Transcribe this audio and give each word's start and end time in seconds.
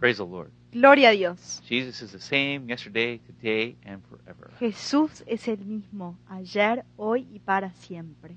Praise 0.00 0.16
the 0.16 0.24
Lord. 0.24 0.50
Gloria 0.72 1.10
a 1.10 1.12
Dios. 1.14 1.62
Jesus 1.68 2.00
is 2.00 2.12
the 2.12 2.18
same 2.20 2.66
yesterday, 2.66 3.18
today, 3.18 3.76
and 3.84 4.02
forever. 4.08 4.50
Jesús 4.58 5.22
es 5.26 5.46
el 5.46 5.58
mismo 5.58 6.16
ayer, 6.28 6.86
hoy 6.96 7.28
y 7.30 7.38
para 7.38 7.70
siempre. 7.74 8.34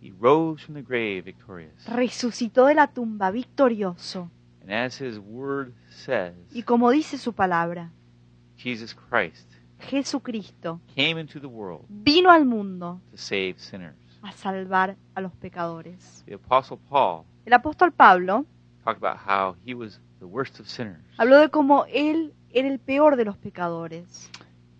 He 0.00 0.12
rose 0.20 0.62
from 0.64 0.76
the 0.76 0.82
grave 0.82 1.22
victorious. 1.22 1.84
Resucitó 1.88 2.66
de 2.66 2.74
la 2.74 2.86
tumba 2.86 3.32
victorioso. 3.32 4.30
And 4.62 4.70
as 4.72 5.00
his 5.00 5.18
word 5.18 5.72
says, 5.90 6.34
Y 6.52 6.62
como 6.62 6.90
dice 6.92 7.18
su 7.18 7.32
palabra, 7.32 7.90
Jesus 8.56 8.94
Christ 8.94 9.50
Jesucristo 9.80 10.80
came 10.94 11.20
into 11.20 11.40
the 11.40 11.46
world 11.46 11.84
vino 11.88 12.30
al 12.30 12.44
mundo 12.44 13.00
to 13.10 13.16
save 13.16 13.54
sinners. 13.58 13.96
a 14.22 14.32
salvar 14.32 14.96
a 15.14 15.20
los 15.20 15.32
pecadores. 15.32 16.22
The 16.26 16.34
Apostle 16.34 16.78
Paul 16.88 17.24
El 17.46 17.52
apóstol 17.54 17.92
Pablo 17.92 18.44
talked 18.84 19.02
about 19.02 19.18
how 19.26 19.56
he 19.64 19.74
was 19.74 20.00
the 20.20 20.26
worst 20.26 20.60
of 20.60 20.66
sinners 20.68 21.00
habló 21.16 21.40
de 21.40 21.48
cómo 21.50 21.84
él 21.92 22.32
era 22.50 22.68
el 22.68 22.78
peor 22.78 23.16
de 23.16 23.24
los 23.24 23.36
pecadores 23.36 24.30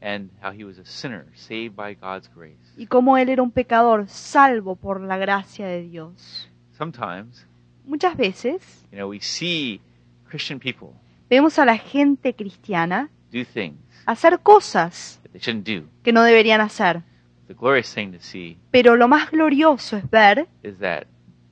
and 0.00 0.30
how 0.42 0.52
he 0.52 0.64
was 0.64 0.78
a 0.78 0.84
sinner 0.84 1.26
saved 1.34 1.74
by 1.74 1.94
God's 1.94 2.28
grace. 2.34 2.56
y 2.76 2.86
cómo 2.86 3.16
él 3.18 3.28
era 3.28 3.42
un 3.42 3.50
pecador 3.50 4.08
salvo 4.08 4.77
por 4.77 5.00
la 5.00 5.16
gracia 5.18 5.66
de 5.66 5.82
Dios. 5.82 6.48
Sometimes, 6.77 7.44
Muchas 7.84 8.16
veces 8.16 8.86
you 8.92 8.98
know, 8.98 9.08
we 9.10 9.20
see 9.20 9.80
Christian 10.28 10.60
people 10.60 10.90
vemos 11.28 11.58
a 11.58 11.64
la 11.64 11.77
gente 11.78 12.34
cristiana 12.34 13.08
do 13.32 13.44
things 13.44 13.78
hacer 14.06 14.38
cosas 14.41 15.18
that 15.22 15.32
they 15.32 15.41
shouldn't 15.41 15.66
do. 15.66 15.88
que 16.02 16.12
no 16.12 16.22
deberían 16.22 16.60
hacer. 16.60 17.02
The 17.48 17.55
glorious 17.55 17.92
thing 17.92 18.12
to 18.12 18.20
see 18.20 18.58
Pero 18.70 18.94
lo 18.96 19.08
más 19.08 19.30
glorioso 19.30 19.96
es 19.96 20.08
ver 20.10 20.46
is 20.62 20.78
that 20.78 21.05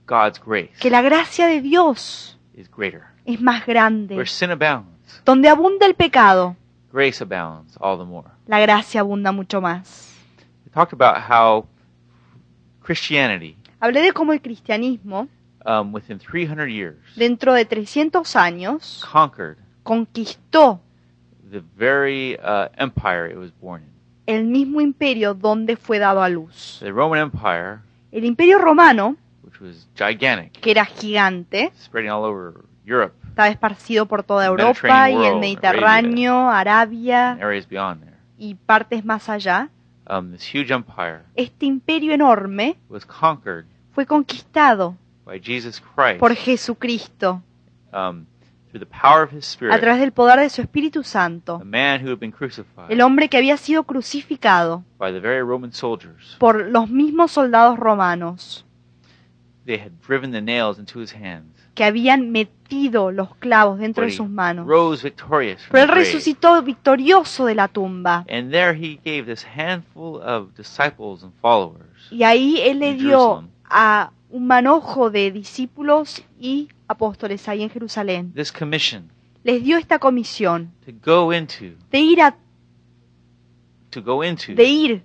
God's 0.07 0.39
grace 0.45 0.73
que 0.79 0.91
la 0.91 1.03
gracia 1.03 1.47
de 1.47 1.61
Dios 1.63 2.39
is 2.55 2.71
greater. 2.71 3.03
Es 3.27 3.41
más 3.41 3.67
grande. 3.67 4.15
Where 4.17 4.27
sin 4.29 4.51
abounds, 4.51 5.23
Donde 5.25 5.49
abunda 5.49 5.85
el 5.87 5.95
pecado, 5.95 6.57
grace 6.93 7.23
abounds 7.23 7.77
all 7.81 7.99
the 7.99 8.05
more. 8.05 8.29
la 8.47 8.61
gracia 8.61 9.01
abunda 9.01 9.33
mucho 9.33 9.61
más. 9.61 10.15
We 10.65 10.71
talked 10.73 10.93
about 10.93 11.17
how 11.31 11.67
Christianity, 12.83 13.57
Hablé 13.81 14.01
de 14.03 14.13
cómo 14.13 14.33
el 14.33 14.41
cristianismo, 14.41 15.29
um, 15.65 15.93
within 15.93 16.19
300 16.19 16.69
years, 16.71 16.97
dentro 17.17 17.53
de 17.55 17.65
300 17.65 18.37
años, 18.37 19.05
conquered 19.11 19.59
conquistó 19.83 20.81
the 21.51 21.63
very 21.77 22.37
uh, 22.43 22.69
empire 22.77 23.31
it 23.31 23.37
was 23.37 23.51
born 23.61 23.83
in. 23.83 23.89
el 24.35 24.45
mismo 24.45 24.81
imperio 24.81 25.35
donde 25.35 25.77
fue 25.77 25.99
dado 25.99 26.23
a 26.23 26.29
luz. 26.29 26.79
The 26.81 26.91
Roman 26.93 27.21
Empire, 27.21 27.81
El 28.13 28.25
imperio 28.25 28.59
romano, 28.59 29.17
which 29.43 29.61
was 29.61 29.87
gigantic, 29.97 30.53
que 30.61 30.71
era 30.71 30.85
gigante, 30.85 31.73
spreading 31.77 32.11
all 32.11 32.25
over 32.25 32.65
Europe 32.85 33.15
estaba 33.37 33.49
esparcido 33.51 34.07
por 34.07 34.23
toda 34.23 34.47
Europa 34.47 35.11
y 35.11 35.27
el 35.27 35.39
Mediterráneo, 35.39 36.49
Arabia 36.49 37.39
y 38.39 38.55
partes 38.55 39.05
más 39.05 39.29
allá. 39.29 39.69
Um, 40.09 40.37
Este 41.35 41.67
imperio 41.67 42.15
enorme 42.15 42.79
was 42.89 43.05
conquered 43.05 43.67
fue 43.93 44.07
conquistado 44.07 44.97
por 46.19 46.35
Jesucristo 46.35 47.43
um, 47.93 48.25
through 48.71 48.81
the 48.81 48.87
power 48.87 49.25
of 49.25 49.35
His 49.35 49.45
a 49.45 49.51
Spirit. 49.51 49.81
través 49.81 50.01
del 50.01 50.13
poder 50.13 50.41
de 50.41 50.49
su 50.49 50.63
Espíritu 50.63 51.03
Santo. 51.03 51.57
A 51.57 51.65
man 51.65 52.03
who 52.07 52.11
had 52.13 52.19
been 52.19 52.33
crucified 52.33 52.91
El 52.91 53.03
hombre 53.03 53.29
que 53.29 53.37
había 53.37 53.59
sido 53.59 53.85
crucificado 53.85 54.83
by 54.99 55.13
the 55.13 55.21
very 55.21 55.41
Roman 55.43 55.73
soldiers. 55.73 56.37
por 56.39 56.71
los 56.71 56.89
mismos 56.89 57.33
soldados 57.33 57.79
romanos 57.79 58.65
Que 61.77 61.85
habían 61.85 62.31
metido 62.33 63.13
los 63.13 63.37
clavos 63.37 63.79
dentro 63.79 64.05
de 64.05 64.11
sus 64.11 64.29
manos. 64.29 64.67
rose 64.67 65.05
victorious 65.05 65.61
from 65.63 65.73
Pero 65.73 65.85
él 65.85 65.89
resucitó 65.91 66.61
victorioso 66.63 67.47
de 67.47 67.55
la 67.55 67.69
tumba. 67.69 68.25
And 68.29 68.51
there 68.51 68.75
he 68.75 68.99
gave 69.05 69.27
this 69.27 69.45
handful 69.47 70.21
of 70.23 70.55
disciples 70.57 71.23
and 71.23 71.33
followers 71.41 71.87
Y 72.11 72.25
ahí 72.25 72.59
él 72.63 72.81
le 72.81 72.95
dio 72.95 73.45
a 73.69 74.11
un 74.31 74.47
manojo 74.47 75.11
de 75.11 75.31
discípulos 75.31 76.25
y 76.41 76.69
apóstoles 76.89 77.47
ahí 77.49 77.63
en 77.63 77.71
Jerusalén. 77.71 78.33
this 78.35 78.51
commission 78.51 79.11
Les 79.45 79.63
dio 79.63 79.77
esta 79.79 79.99
comisión 80.01 80.73
to 80.85 80.93
go 81.05 81.33
into 81.33 81.77
de 81.93 82.01
ir 82.01 82.21
a, 82.23 82.37
to 83.91 84.03
go 84.03 84.25
into 84.25 84.55
de 84.55 84.65
ir 84.65 85.03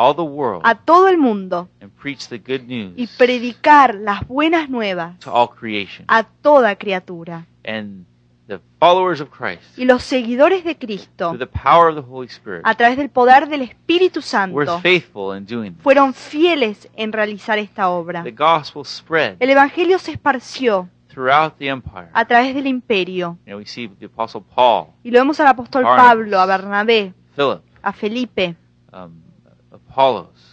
all 0.00 0.14
the 0.14 0.22
world 0.22 0.62
a 0.64 0.74
todo 0.74 1.08
el 1.08 1.18
mundo 1.18 1.68
and 1.80 1.90
preach 2.00 2.28
the 2.28 2.38
good 2.38 2.62
y 2.70 2.94
news 2.96 3.10
predicar 3.18 3.94
las 3.94 4.26
buenas 4.26 4.70
nuevas 4.70 5.18
to 5.18 5.30
all 5.30 5.48
creation. 5.48 6.04
a 6.08 6.22
toda 6.22 6.74
criatura. 6.76 7.46
And 7.64 8.06
the 8.48 8.58
followers 8.80 9.20
of 9.20 9.28
Christ, 9.30 9.78
Y 9.78 9.84
los 9.84 10.02
seguidores 10.02 10.64
de 10.64 10.76
Cristo, 10.76 11.28
through 11.30 11.38
the 11.38 11.46
power 11.46 11.88
of 11.90 11.94
the 11.94 12.10
Holy 12.10 12.26
Spirit, 12.26 12.62
a 12.64 12.74
través 12.74 12.96
del 12.96 13.10
poder 13.10 13.48
del 13.48 13.62
Espíritu 13.62 14.20
were 14.20 14.26
Santo, 14.26 14.80
faithful 14.80 15.36
in 15.36 15.44
doing 15.46 15.72
this. 15.74 15.82
fueron 15.82 16.14
fieles 16.14 16.88
en 16.96 17.12
realizar 17.12 17.58
esta 17.58 17.90
obra. 17.90 18.22
The 18.24 18.32
gospel 18.32 18.84
spread 18.84 19.36
El 19.38 19.50
Evangelio 19.50 19.98
se 19.98 20.12
esparció 20.12 20.88
throughout 21.08 21.58
the 21.58 21.68
empire. 21.68 22.08
a 22.12 22.24
través 22.24 22.54
del 22.54 22.66
imperio. 22.66 23.38
Know, 23.44 23.58
we 23.58 23.66
see 23.66 23.86
the 23.86 24.06
apostle 24.06 24.42
Paul, 24.54 24.86
Y 25.04 25.10
lo 25.10 25.20
vemos 25.20 25.38
al 25.38 25.46
apóstol 25.46 25.84
Barnabas. 25.84 26.08
Pablo, 26.14 26.40
a 26.40 26.46
Bernabé, 26.46 27.14
Philip, 27.36 27.60
a 27.82 27.92
Felipe, 27.92 28.56
um, 28.92 29.12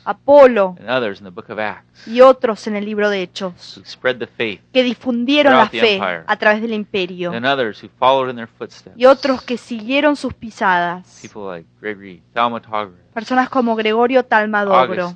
Apolo 0.06 0.78
and 0.80 0.90
others 0.90 1.20
in 1.20 1.26
the 1.26 1.32
book 1.32 1.50
of 1.50 1.60
Acts 1.60 2.08
y 2.08 2.22
otros 2.22 2.66
en 2.68 2.76
el 2.78 2.86
libro 2.86 3.10
de 3.10 3.22
Hechos, 3.22 3.78
who 3.78 3.84
spread 3.86 4.18
the 4.18 4.28
faith, 4.28 4.62
que 4.72 4.84
difundieron 4.84 5.54
la 5.54 5.68
fe 5.68 5.96
empire. 5.96 6.24
a 6.26 6.36
través 6.38 6.62
del 6.62 6.74
imperio. 6.74 7.34
and 7.34 7.46
others 7.46 7.84
who 7.84 7.90
followed 8.00 8.30
in 8.30 8.36
their 8.38 8.48
footsteps. 8.48 8.96
Y 8.98 9.06
otros 9.06 9.42
que 9.42 9.58
siguieron 9.58 10.16
sus 10.16 10.34
pisadas. 10.34 11.20
People 11.22 11.44
like 11.54 11.68
Gregory 11.82 12.24
Thaumaturgus, 12.34 13.00
Personas 13.14 13.50
como 13.50 13.76
Gregorio 13.76 14.24
Talmadogro, 14.24 15.16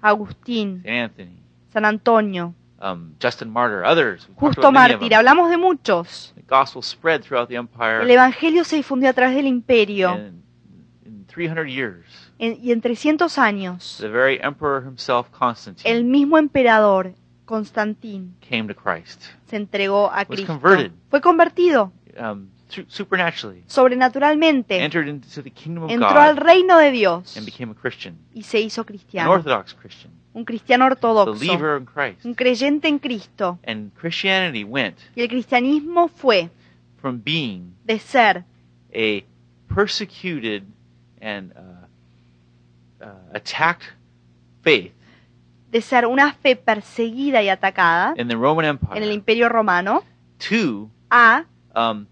Agustín, 0.00 0.82
San 1.72 1.84
Antonio, 1.84 2.54
um, 2.80 3.14
Justin 3.20 3.50
Martyr, 3.50 3.84
others. 3.84 4.28
Justo 4.36 4.70
Mártir. 4.72 5.14
Hablamos 5.14 5.50
de 5.50 5.56
muchos. 5.56 6.32
The 6.36 6.42
gospel 6.48 6.82
spread 6.82 7.22
throughout 7.22 7.48
the 7.48 7.56
empire. 7.56 8.02
El 8.02 8.10
Evangelio 8.10 8.64
se 8.64 8.76
difundió 8.76 9.10
a 9.10 9.12
través 9.12 9.34
del 9.36 9.46
imperio. 9.46 10.14
in 11.04 11.26
300 11.26 11.66
years, 11.68 12.29
En- 12.40 12.56
y 12.62 12.72
en 12.72 12.80
300 12.80 13.36
años, 13.38 13.98
the 14.00 14.08
very 14.08 14.38
emperor 14.42 14.82
himself, 14.86 15.28
Constantine, 15.30 15.90
el 15.94 16.04
mismo 16.04 16.38
emperador, 16.38 17.12
Constantín, 17.44 18.34
came 18.40 18.72
to 18.72 18.74
Christ 18.74 19.22
se 19.46 19.56
entregó 19.56 20.06
a 20.10 20.18
Was 20.20 20.26
Cristo. 20.28 20.46
converted. 20.46 20.92
Fue 21.10 21.20
convertido 21.20 21.92
um, 22.18 22.48
su- 22.68 22.84
supernaturally, 22.88 23.62
sobrenaturalmente. 23.66 24.78
entered 24.82 25.08
into 25.08 25.42
the 25.42 25.50
kingdom 25.50 25.84
of 25.84 25.90
Entró 25.90 26.18
al 26.18 26.36
God, 26.36 26.42
reino 26.44 26.78
de 26.78 26.90
Dios 26.92 27.36
and 27.36 27.44
became 27.44 27.72
a 27.72 27.74
Christian, 27.74 28.16
y 28.32 28.42
se 28.42 28.60
hizo 28.60 28.80
an 28.82 28.86
cristiano. 28.86 29.30
Orthodox 29.32 29.74
Christian, 29.74 30.12
Un 30.32 30.44
cristiano 30.44 30.86
ortodoxo. 30.86 31.32
believer 31.38 31.76
in 31.78 31.84
Christ. 31.84 32.24
Un 32.24 32.34
creyente 32.34 32.86
en 32.88 32.98
Cristo. 33.00 33.58
And 33.66 33.92
Christianity 33.94 34.62
went 34.64 34.96
Y 35.16 35.22
el 35.22 35.28
cristianismo 35.28 36.08
fue 36.08 36.48
from 37.02 37.20
being 37.22 37.74
de 37.84 37.98
ser 37.98 38.44
a 38.94 39.24
persecuted 39.74 40.62
and 41.20 41.52
uh, 41.56 41.79
attacked 43.34 43.84
faith 44.62 44.92
de 45.70 45.80
ser 45.80 46.06
una 46.06 46.32
fe 46.34 46.56
perseguida 46.56 47.42
y 47.42 47.48
atacada 47.48 48.14
in 48.16 48.28
the 48.28 48.34
Roman 48.34 48.64
en 48.66 48.70
el 48.72 49.10
Empire 49.10 49.14
imperio 49.14 49.48
romano 49.48 50.02
to 50.38 50.90
a, 51.10 51.44
um, 51.74 52.06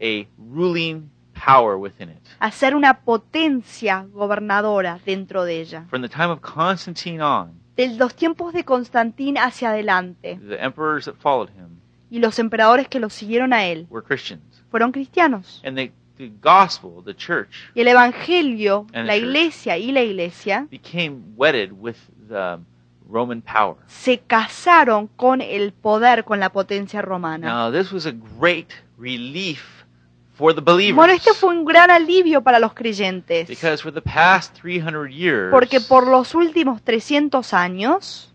a 0.00 0.26
ruling 0.38 1.10
power 1.34 1.76
within 1.76 2.10
it. 2.10 2.18
a 2.38 2.50
ser 2.50 2.74
una 2.76 3.00
potencia 3.00 4.06
gobernadora 4.12 5.00
dentro 5.04 5.44
de 5.44 5.60
ella. 5.60 5.86
From 5.88 6.02
the 6.02 6.08
time 6.08 6.30
of 6.30 6.40
Constantine 6.40 7.20
on, 7.20 7.60
De 7.76 7.88
los 7.88 8.14
tiempos 8.14 8.52
de 8.52 8.64
Constantín 8.64 9.36
hacia 9.36 9.70
adelante 9.70 10.38
the 10.48 10.62
emperors 10.62 11.06
that 11.06 11.14
followed 11.16 11.48
him 11.50 11.80
y 12.10 12.20
los 12.20 12.38
emperadores 12.38 12.86
que 12.86 13.00
lo 13.00 13.10
siguieron 13.10 13.52
a 13.52 13.64
él 13.66 13.86
were 13.90 14.06
Christians. 14.06 14.62
fueron 14.70 14.92
cristianos. 14.92 15.60
And 15.64 15.76
the, 15.76 15.90
the 16.16 16.30
gospel, 16.40 17.02
the 17.04 17.14
church, 17.14 17.50
Y 17.74 17.80
el 17.80 17.88
evangelio, 17.88 18.86
And 18.92 18.92
the 18.92 19.02
la 19.06 19.14
church. 19.14 19.22
iglesia 19.24 19.78
y 19.78 19.92
la 19.92 20.02
iglesia 20.02 20.66
became 20.70 21.22
wedded 21.36 21.72
with 21.72 21.96
the 22.28 22.58
Roman 23.08 23.42
power. 23.42 23.76
se 23.86 24.18
casaron 24.20 25.08
con 25.16 25.40
el 25.40 25.72
poder, 25.72 26.24
con 26.24 26.40
la 26.40 26.50
potencia 26.50 27.02
romana. 27.02 27.46
Now, 27.46 27.70
this 27.72 27.92
was 27.92 28.06
a 28.06 28.12
great 28.38 28.72
relief 28.98 29.84
for 30.34 30.54
the 30.54 30.60
believers. 30.60 30.96
Bueno, 30.96 31.12
este 31.12 31.32
fue 31.34 31.50
un 31.50 31.64
gran 31.64 31.90
alivio 31.90 32.42
para 32.42 32.58
los 32.58 32.72
creyentes. 32.72 33.46
Because 33.48 33.82
for 33.82 33.92
the 33.92 34.00
past 34.00 34.54
300 34.60 35.10
years, 35.10 35.50
Porque 35.52 35.80
por 35.80 36.06
los 36.06 36.34
últimos 36.34 36.82
300 36.82 37.52
años, 37.52 38.32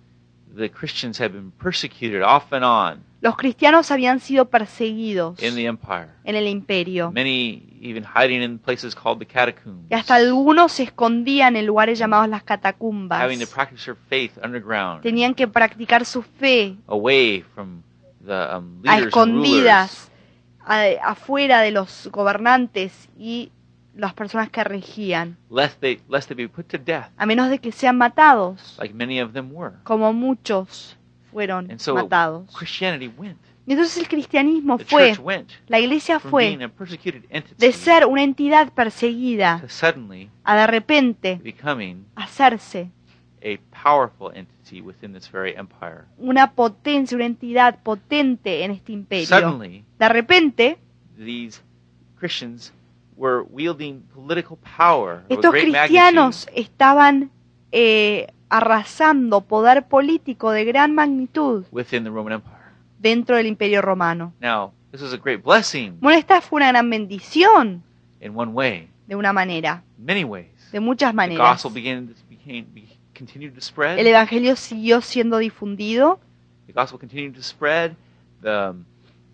the 0.55 0.69
Christians 0.69 1.19
have 1.19 1.31
been 1.33 1.51
persecuted 1.51 2.21
off 2.21 2.51
and 2.53 2.63
on 2.63 3.03
los 3.21 3.35
cristianos 3.35 3.91
habían 3.91 4.19
sido 4.19 4.45
perseguidos 4.49 5.41
in 5.43 5.55
the 5.55 5.65
empire. 5.65 6.07
en 6.23 6.35
el 6.35 6.47
imperio. 6.47 7.11
Many 7.11 7.67
even 7.81 8.03
hiding 8.03 8.41
in 8.41 8.59
places 8.59 8.95
called 8.95 9.19
the 9.19 9.25
catacombs, 9.25 9.85
Y 9.89 9.93
hasta 9.93 10.15
algunos 10.15 10.71
se 10.73 10.83
escondían 10.83 11.55
en 11.55 11.65
lugares 11.65 11.99
llamados 11.99 12.27
las 12.29 12.43
catacumbas. 12.43 13.21
having 13.21 13.39
to 13.39 13.47
practice 13.47 13.83
their 13.85 13.97
faith 14.09 14.31
underground, 14.43 15.01
Tenían 15.01 15.33
que 15.33 15.47
practicar 15.47 16.05
su 16.05 16.21
fe 16.21 16.77
away 16.87 17.41
from 17.55 17.81
the 18.25 18.33
um, 18.55 18.81
a 18.85 18.95
leaders 18.95 19.15
and 19.15 19.33
rulers 19.33 19.41
escondidas, 19.93 20.11
a- 20.65 21.09
afuera 21.11 21.61
de 21.61 21.71
los 21.71 22.09
gobernantes 22.11 23.09
y 23.17 23.51
las 23.95 24.13
personas 24.13 24.49
que 24.49 24.63
regían, 24.63 25.37
lest 25.49 25.79
they 25.81 25.99
lest 26.07 26.27
they 26.29 26.35
be 26.37 26.47
put 26.47 26.67
to 26.67 26.77
death, 26.77 27.07
a 27.17 27.25
menos 27.25 27.49
de 27.49 27.59
que 27.59 27.71
sean 27.71 27.97
matados, 27.97 28.77
like 28.79 28.93
many 28.93 29.19
of 29.21 29.33
them 29.33 29.51
were. 29.53 29.75
como 29.83 30.13
muchos 30.13 30.95
fueron 31.31 31.79
so 31.79 31.95
matados. 31.95 32.53
Christianity 32.55 33.11
went. 33.17 33.37
Y 33.65 33.73
entonces 33.73 33.97
el 33.97 34.07
cristianismo 34.07 34.79
fue, 34.79 35.15
la 35.67 35.79
iglesia 35.79 36.19
fue 36.19 36.57
de 37.57 37.71
ser 37.71 38.07
una 38.07 38.23
entidad 38.23 38.73
perseguida 38.73 39.63
a 40.43 40.55
de 40.55 40.65
repente 40.65 41.39
hacerse 42.15 42.89
a 43.43 43.59
powerful 43.83 44.31
entity 44.35 44.81
within 44.81 45.13
this 45.13 45.31
very 45.31 45.53
empire. 45.55 46.05
una 46.17 46.51
potencia, 46.51 47.15
una 47.15 47.27
entidad 47.27 47.77
potente 47.83 48.63
en 48.63 48.71
este 48.71 48.91
imperio. 48.91 49.27
Suddenly, 49.27 49.85
De 49.99 50.09
repente, 50.09 50.77
these 51.15 51.61
Christians 52.19 52.73
were 53.15 53.43
wielding 53.51 54.01
political 54.15 54.57
power 54.57 55.17
of 55.25 55.31
a 55.31 55.33
estos 55.35 55.51
cristianos 55.51 56.47
estaban 56.55 57.29
eh, 57.71 58.27
arrasando 58.49 59.41
poder 59.41 59.87
político 59.87 60.51
de 60.51 60.65
gran 60.65 60.93
magnitud 60.93 61.63
the 61.65 62.41
dentro 62.99 63.35
del 63.37 63.45
imperio 63.45 63.81
romano. 63.81 64.33
Now, 64.41 64.73
this 64.91 65.01
was 65.01 65.13
a 65.13 65.17
great 65.17 65.43
blessing 65.43 65.97
Bueno, 66.01 66.17
esta 66.17 66.41
fue 66.41 66.57
una 66.57 66.67
gran 66.69 66.89
bendición 66.89 67.83
in 68.19 68.35
one 68.37 68.51
way, 68.51 68.89
de 69.07 69.15
una 69.15 69.31
manera, 69.31 69.83
many 69.97 70.23
ways. 70.23 70.47
de 70.71 70.79
muchas 70.79 71.11
The 71.11 71.15
maneras. 71.15 71.63
gospel 71.63 71.71
began 71.71 72.13
became 72.29 72.65
be, 72.73 72.87
continued 73.15 73.53
to 73.55 73.61
spread. 73.61 73.97
El 73.99 74.07
evangelio 74.07 74.55
siguió 74.55 75.01
siendo 75.01 75.37
difundido, 75.37 76.19
The 76.67 76.73
gospel 76.73 76.99
continued 76.99 77.35
to 77.35 77.41
spread. 77.43 77.95
The 78.41 78.69
um, 78.71 78.85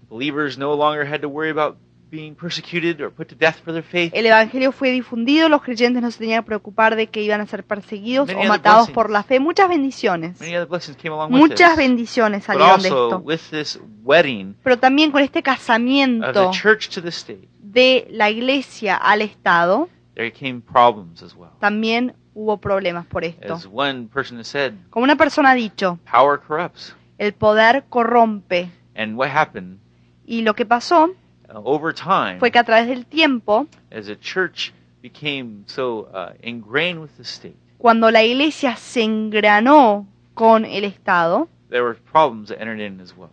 believers 0.09 0.57
no 0.57 0.73
longer 0.75 1.05
had 1.05 1.21
to 1.21 1.27
worry 1.27 1.49
about 1.51 1.77
being 2.09 2.33
persecuted 2.35 3.01
or 3.01 3.11
put 3.11 3.27
to 3.27 3.35
death 3.35 3.55
for 3.63 3.73
their 3.73 3.83
faith. 3.83 4.11
el 4.13 4.25
evangelio 4.25 4.71
fue 4.71 4.91
difundido, 4.91 5.49
los 5.49 5.61
creyentes 5.61 6.01
no 6.01 6.11
se 6.11 6.19
tenían 6.19 6.43
que 6.43 6.47
preocupar 6.47 6.95
de 6.95 7.07
que 7.07 7.21
iban 7.21 7.41
a 7.41 7.45
ser 7.47 7.63
perseguidos 7.63 8.27
Many 8.27 8.45
o 8.45 8.49
matados 8.49 8.89
por 8.91 9.09
la 9.09 9.23
fe. 9.23 9.39
Muchas 9.39 9.67
bendiciones. 9.69 10.39
Many 10.39 10.55
other 10.55 10.67
blessings 10.67 10.97
came 10.97 11.13
along 11.13 11.31
with 11.33 11.39
Muchas 11.39 11.71
this. 11.71 11.77
bendiciones 11.77 12.45
But 12.45 12.55
salieron 12.55 12.81
de 12.81 12.87
esto. 12.87 13.17
with 13.19 13.39
this 13.51 13.79
wedding 14.03 14.55
Pero 14.63 14.77
también 14.77 15.11
con 15.11 15.21
este 15.21 15.39
of 15.39 15.45
casamiento 15.45 16.51
the 16.51 16.57
church 16.57 16.89
to 16.89 17.01
the 17.01 17.09
state, 17.09 17.47
de 17.59 18.07
la 18.11 18.29
iglesia 18.29 18.95
al 18.95 19.21
Estado, 19.21 19.89
there 20.13 20.31
came 20.31 20.61
problems 20.61 21.21
as 21.23 21.35
well. 21.35 21.49
también 21.59 22.13
hubo 22.33 22.57
problemas 22.57 23.05
por 23.05 23.23
esto. 23.23 23.53
As 23.55 23.67
one 23.71 24.07
person 24.13 24.39
has 24.39 24.47
said, 24.47 24.73
Como 24.89 25.03
una 25.03 25.15
persona 25.15 25.51
ha 25.51 25.55
dicho, 25.55 25.99
power 26.09 26.39
corrupts. 26.39 26.95
el 27.17 27.33
poder 27.33 27.85
corrompe. 27.89 28.69
And 28.95 29.17
what 29.17 29.29
happened 29.29 29.79
Y 30.25 30.41
lo 30.41 30.53
que 30.55 30.65
pasó 30.65 31.11
over 31.53 31.93
time, 31.93 32.39
fue 32.39 32.51
que 32.51 32.59
a 32.59 32.63
través 32.63 32.87
del 32.87 33.05
tiempo, 33.05 33.67
as 33.91 34.05
the 34.07 34.17
church 34.17 34.73
became 35.01 35.63
so 35.67 36.07
uh, 36.13 36.33
ingrained 36.41 36.99
with 37.01 37.15
the 37.17 37.23
state, 37.23 37.55
cuando 37.77 38.09
la 38.11 38.23
iglesia 38.23 38.75
se 38.75 39.03
engranó 39.03 40.07
con 40.33 40.65
el 40.65 40.83
Estado, 40.83 41.47
there 41.69 41.83
were 41.83 41.95
problems 42.11 42.49
that 42.49 42.59
entered 42.59 42.79
in 42.79 42.99
as 43.01 43.15
well. 43.15 43.29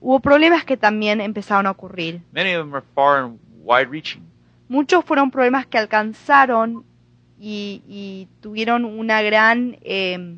hubo 0.00 0.20
problemas 0.20 0.64
que 0.64 0.76
también 0.76 1.20
empezaron 1.20 1.66
a 1.66 1.70
ocurrir. 1.72 2.22
Many 2.32 2.54
of 2.54 2.64
them 2.64 2.74
are 2.74 2.84
far 2.94 3.24
and 3.24 3.38
wide-reaching. 3.62 4.22
Muchos 4.68 5.04
fueron 5.04 5.30
problemas 5.30 5.66
que 5.66 5.78
alcanzaron 5.78 6.84
y, 7.38 7.82
y 7.88 8.28
tuvieron 8.40 8.84
una 8.84 9.20
gran 9.22 9.76
eh, 9.82 10.36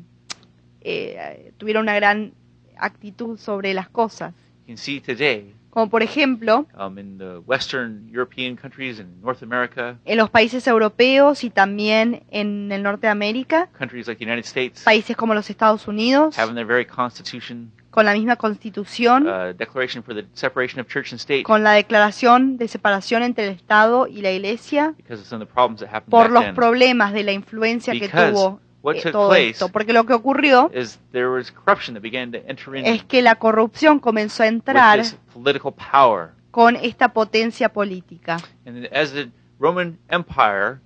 eh, 0.81 1.53
tuvieron 1.57 1.83
una 1.83 1.95
gran 1.95 2.33
actitud 2.77 3.37
sobre 3.37 3.73
las 3.73 3.89
cosas. 3.89 4.33
You 4.65 4.75
can 4.75 4.77
see 4.77 4.99
today 4.99 5.53
Como 5.73 5.89
por 5.89 6.03
ejemplo, 6.03 6.67
um, 6.77 6.99
in 6.99 7.17
the 7.17 7.39
Western 7.47 8.07
European 8.07 8.55
countries 8.55 8.99
and 8.99 9.19
North 9.23 9.41
America, 9.41 9.97
en 10.05 10.17
los 10.19 10.29
países 10.29 10.67
europeos 10.67 11.43
y 11.43 11.49
también 11.49 12.21
en 12.29 12.71
el 12.71 12.83
norte 12.83 13.07
de 13.07 13.11
América, 13.11 13.69
countries 13.75 14.05
like 14.05 14.23
the 14.23 14.31
United 14.31 14.45
States, 14.45 14.83
países 14.83 15.17
como 15.17 15.33
los 15.33 15.49
Estados 15.49 15.87
Unidos, 15.87 16.37
having 16.37 16.53
their 16.53 16.67
very 16.67 16.85
constitution, 16.85 17.71
con 17.89 18.05
la 18.05 18.13
misma 18.13 18.35
constitución, 18.35 19.27
uh, 19.27 19.53
declaration 19.57 20.03
for 20.03 20.13
the 20.13 20.27
separation 20.33 20.79
of 20.79 20.85
church 20.87 21.11
and 21.11 21.19
state, 21.19 21.41
con 21.41 21.63
la 21.63 21.71
declaración 21.71 22.57
de 22.57 22.67
separación 22.67 23.23
entre 23.23 23.47
el 23.47 23.55
Estado 23.55 24.05
y 24.05 24.21
la 24.21 24.29
iglesia, 24.29 24.93
because 24.97 25.21
of 25.23 25.27
some 25.27 25.41
of 25.41 25.47
the 25.47 25.51
problems 25.51 25.79
that 25.79 25.89
happened 25.89 26.11
por 26.11 26.25
back 26.25 26.33
los 26.33 26.43
then. 26.43 26.55
problemas 26.55 27.13
de 27.13 27.23
la 27.23 27.31
influencia 27.31 27.93
que 27.93 28.09
tuvo 28.09 28.59
what 28.83 28.97
eh, 28.97 29.01
took 29.01 29.11
todo 29.13 29.29
place 29.29 29.51
esto. 29.51 29.69
Porque 29.69 29.93
lo 29.93 30.05
que 30.05 30.13
ocurrió 30.13 30.69
is 30.73 30.99
there 31.11 31.29
was 31.29 31.51
corruption 31.51 31.95
that 31.95 32.03
began 32.03 32.31
to 32.31 32.37
enter 32.47 32.75
in 32.75 32.85
es 32.85 33.03
que 33.03 33.21
la 33.21 33.35
corrupción 33.35 33.99
comenzó 33.99 34.43
a 34.43 34.47
with 34.47 34.53
entrar 34.55 34.99
this 34.99 35.17
political 35.33 35.73
power. 35.73 36.31
con 36.51 36.75
esta 36.75 37.11
potencia 37.13 37.69
política. 37.69 38.37
And 38.65 38.87
as 38.93 39.11
the 39.11 39.31
Roman 39.57 39.97
Empire 40.09 40.81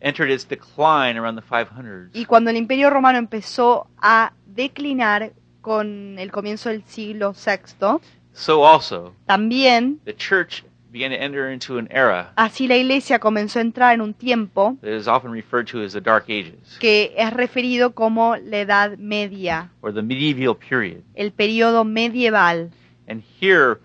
entered 0.00 0.30
its 0.30 0.46
decline 0.46 1.16
around 1.18 1.36
the 1.36 1.42
500s, 1.42 2.10
Y 2.12 2.26
cuando 2.26 2.50
el 2.50 2.56
imperio 2.56 2.90
romano 2.90 3.18
empezó 3.18 3.88
a 4.00 4.32
declinar 4.46 5.32
con 5.60 6.18
el 6.18 6.30
comienzo 6.30 6.68
del 6.68 6.84
siglo 6.84 7.32
VI, 7.32 7.98
so 8.32 8.64
also 8.64 9.14
también 9.26 9.98
the 10.04 10.14
church 10.14 10.62
began 10.90 11.10
to 11.10 11.16
enter 11.16 11.50
into 11.52 11.78
an 11.78 11.88
era 11.90 12.32
así 12.36 12.66
la 12.66 12.76
iglesia 12.76 13.18
comenzó 13.18 13.58
a 13.58 13.62
entrar 13.62 13.94
en 13.94 14.00
un 14.00 14.14
tiempo 14.14 14.76
that 14.80 14.90
is 14.90 15.06
often 15.06 15.30
referred 15.30 15.66
to 15.66 15.82
as 15.82 15.92
the 15.92 16.00
Dark 16.00 16.24
Ages 16.28 16.78
que 16.80 17.12
es 17.16 17.32
referido 17.32 17.94
como 17.94 18.36
la 18.36 18.58
Edad 18.58 18.96
Media, 18.98 19.70
or 19.80 19.92
the 19.92 20.02
medieval 20.02 20.56
period. 20.56 21.02
el 21.14 21.30
periodo 21.32 21.84
medieval. 21.84 22.70
And 23.06 23.22
here 23.40 23.78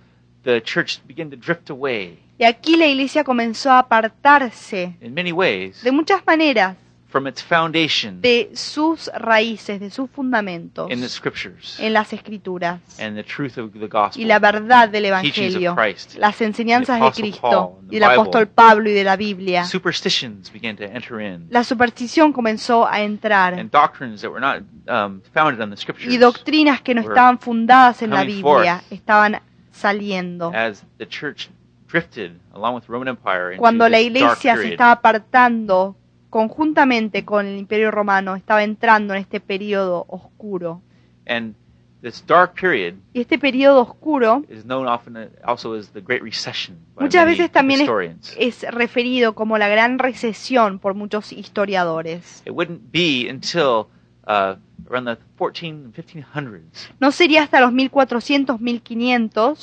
the 0.43 0.61
church 0.61 0.99
began 1.07 1.29
to 1.31 1.37
drift 1.37 1.69
away 1.69 2.19
Y 2.39 2.45
aquí 2.45 2.75
la 2.77 2.87
iglesia 2.87 3.23
comenzó 3.23 3.71
a 3.71 3.79
apartarse 3.79 4.95
in 5.01 5.13
many 5.13 5.31
ways 5.31 5.81
de 5.83 5.91
muchas 5.91 6.25
maneras 6.25 6.75
from 7.13 7.27
its 7.27 7.43
foundation 7.43 8.19
de 8.21 8.49
sus 8.55 9.07
raíces, 9.13 9.79
de 9.79 9.91
sus 9.91 10.09
fundamentos 10.09 10.89
in 10.89 10.99
the 10.99 11.07
scriptures 11.07 11.79
en 11.79 11.93
las 11.93 12.11
escrituras 12.11 12.79
and 12.99 13.15
the 13.15 13.23
truth 13.23 13.59
of 13.59 13.71
the 13.73 13.87
gospel. 13.87 14.19
y 14.19 14.25
la 14.25 14.39
verdad 14.39 14.89
del 14.89 15.03
teachings 15.21 15.53
of 15.53 15.61
Evangelio, 15.61 15.75
Christ. 15.75 16.15
las 16.15 16.41
enseñanzas 16.41 16.99
de 16.99 17.11
Cristo 17.11 17.39
Paul 17.39 17.75
and 17.81 17.89
the 17.91 17.95
y 17.97 17.99
del 17.99 18.09
apóstol 18.09 18.45
Bible. 18.45 18.53
Pablo 18.55 18.89
y 18.89 18.93
de 18.93 19.03
la 19.03 19.15
Biblia. 19.15 19.63
Superstitions 19.65 20.51
began 20.51 20.75
to 20.75 20.85
enter 20.85 21.21
in, 21.21 21.45
La 21.51 21.63
superstición 21.63 22.33
comenzó 22.33 22.87
a 22.87 23.01
entrar 23.03 23.53
and 23.53 23.69
doctrines 23.69 24.21
that 24.21 24.31
were 24.31 24.41
not 24.41 24.63
um, 24.89 25.21
founded 25.35 25.61
on 25.61 25.69
the 25.69 25.77
scriptures. 25.77 26.11
y 26.11 26.17
doctrinas 26.17 26.81
que 26.81 26.95
no 26.95 27.01
estaban 27.01 27.37
fundadas 27.37 28.01
en 28.01 28.09
la 28.09 28.23
Biblia 28.23 28.79
forth. 28.79 28.91
estaban 28.91 29.39
saliendo. 29.71 30.51
as 30.55 30.83
the 30.97 31.05
church 31.05 31.47
drifted 31.87 32.39
along 32.55 32.73
with 32.73 32.85
the 32.85 32.91
Roman 32.91 33.07
Empire 33.07 33.51
into 33.51 33.59
Cuando 33.59 33.87
la 33.87 33.99
iglesia 33.99 34.57
se 34.57 34.71
estaba 34.71 34.93
apartando 34.93 35.95
conjuntamente 36.33 37.23
con 37.23 37.45
el 37.45 37.59
imperio 37.59 37.91
romano, 37.91 38.35
estaba 38.35 38.63
entrando 38.63 39.13
en 39.13 39.19
este 39.19 39.39
periodo 39.39 40.03
oscuro. 40.07 40.81
And 41.27 41.53
this 42.01 42.25
dark 42.25 42.59
period 42.59 42.95
Y 43.13 43.21
este 43.21 43.37
periodo 43.37 43.81
oscuro 43.81 44.43
is 44.49 44.63
known 44.63 44.87
often 44.87 45.29
also 45.43 45.75
as 45.75 45.89
the 45.91 46.01
Great 46.01 46.23
Recession 46.23 46.75
muchas 46.99 47.27
veces 47.27 47.51
también 47.51 47.81
es, 47.81 47.83
historians. 47.83 48.35
es 48.39 48.63
referido 48.71 49.35
como 49.35 49.59
la 49.59 49.67
gran 49.67 49.99
recesión 49.99 50.79
por 50.79 50.95
muchos 50.95 51.31
historiadores. 51.31 52.41
It 52.47 52.51
wouldn't 52.51 52.91
be 52.91 53.29
until 53.29 53.85
uh, 54.27 54.55
around 54.89 55.05
the 55.05 55.17
14 55.37 55.69
and 55.69 55.93
1500s 55.93 56.89
No 56.99 57.11
sería 57.11 57.43
hasta 57.43 57.61
los 57.61 57.71
1400, 57.71 58.59
1500, 58.59 59.55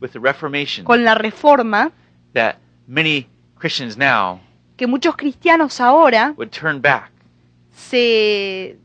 with 0.00 0.10
the 0.12 0.20
Reformation 0.20 0.84
con 0.84 1.02
la 1.02 1.16
reforma, 1.16 1.90
that 2.32 2.58
many 2.86 3.26
Christians 3.58 3.98
now 3.98 4.38
que 4.76 4.86
muchos 4.86 5.16
cristianos 5.16 5.80
ahora 5.80 6.34
would 6.36 6.50
turn 6.50 6.80
back 6.80 7.10
se, 7.74 8.78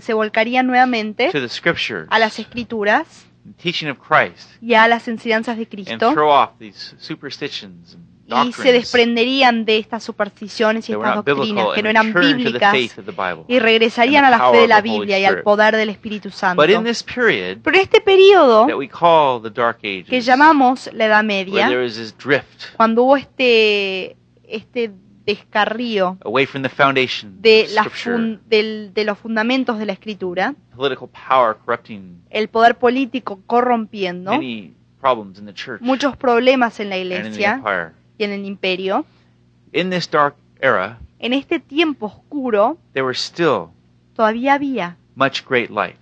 se 0.00 0.12
volcarían 0.14 0.66
nuevamente 0.66 1.30
to 1.30 1.40
the 1.40 1.48
scriptures, 1.48 2.06
a 2.10 2.18
las 2.18 2.38
escrituras 2.38 3.26
and 3.44 3.56
teaching 3.56 3.88
of 3.88 3.98
Christ, 3.98 4.50
y 4.60 4.74
a 4.74 4.88
las 4.88 5.08
enseñanzas 5.08 5.56
de 5.56 5.62
and 5.62 5.70
Cristo 5.70 6.12
throw 6.12 6.30
off 6.30 6.50
these 6.58 6.94
superstitions 6.98 7.94
and 7.94 8.08
y 8.28 8.52
se 8.52 8.72
desprenderían 8.72 9.64
de 9.64 9.78
estas 9.78 10.04
supersticiones 10.04 10.88
y 10.88 10.92
estas 10.92 11.24
doctrinas 11.24 11.68
que 11.74 11.82
no 11.82 11.88
and 11.88 11.96
eran 11.96 12.12
the 12.12 12.20
bíblicas 12.20 12.72
the 12.94 13.44
y 13.48 13.58
regresarían 13.58 14.24
a 14.24 14.28
and 14.28 14.36
the 14.36 14.44
la 14.44 14.50
fe 14.50 14.58
de 14.58 14.68
la 14.68 14.82
the 14.82 14.82
Biblia 14.82 15.18
y 15.18 15.24
al 15.24 15.42
poder 15.42 15.76
del 15.76 15.88
Espíritu 15.88 16.30
Santo. 16.30 16.60
Pero 16.60 16.78
en 16.78 16.86
este 16.86 18.00
periodo 18.00 18.66
the 18.66 20.04
que 20.04 20.20
llamamos 20.20 20.90
la 20.92 21.06
Edad 21.06 21.24
Media, 21.24 21.70
cuando 22.76 23.04
hubo 23.04 23.16
este, 23.16 24.16
este 24.44 24.90
descarrío 25.34 26.16
away 26.24 26.46
from 26.46 26.62
the 26.62 26.68
foundation 26.68 27.40
de, 27.40 27.64
of 27.64 27.70
la 27.72 27.82
Scripture, 27.84 28.16
fun- 28.16 28.40
del- 28.48 28.92
de 28.94 29.04
los 29.04 29.18
fundamentos 29.18 29.78
de 29.78 29.86
la 29.86 29.92
Escritura, 29.92 30.54
political 30.74 31.08
power 31.08 31.56
corrupting 31.64 32.22
el 32.30 32.48
poder 32.48 32.76
político 32.78 33.40
corrompiendo, 33.46 34.32
many 34.32 34.74
problems 35.00 35.38
in 35.38 35.46
the 35.46 35.54
church 35.54 35.80
muchos 35.80 36.16
problemas 36.16 36.80
en 36.80 36.88
la 36.88 36.96
iglesia 36.98 37.60
y 38.18 38.24
en 38.24 38.32
el 38.32 38.44
imperio, 38.44 39.04
In 39.72 39.90
this 39.90 40.10
dark 40.10 40.34
era, 40.60 40.98
en 41.18 41.32
este 41.34 41.60
tiempo 41.60 42.06
oscuro 42.06 42.78
there 42.94 43.06
was 43.06 43.18
still 43.18 43.68
todavía 44.14 44.54
había 44.54 44.96
much 45.14 45.44
great 45.48 45.68
light. 45.70 45.98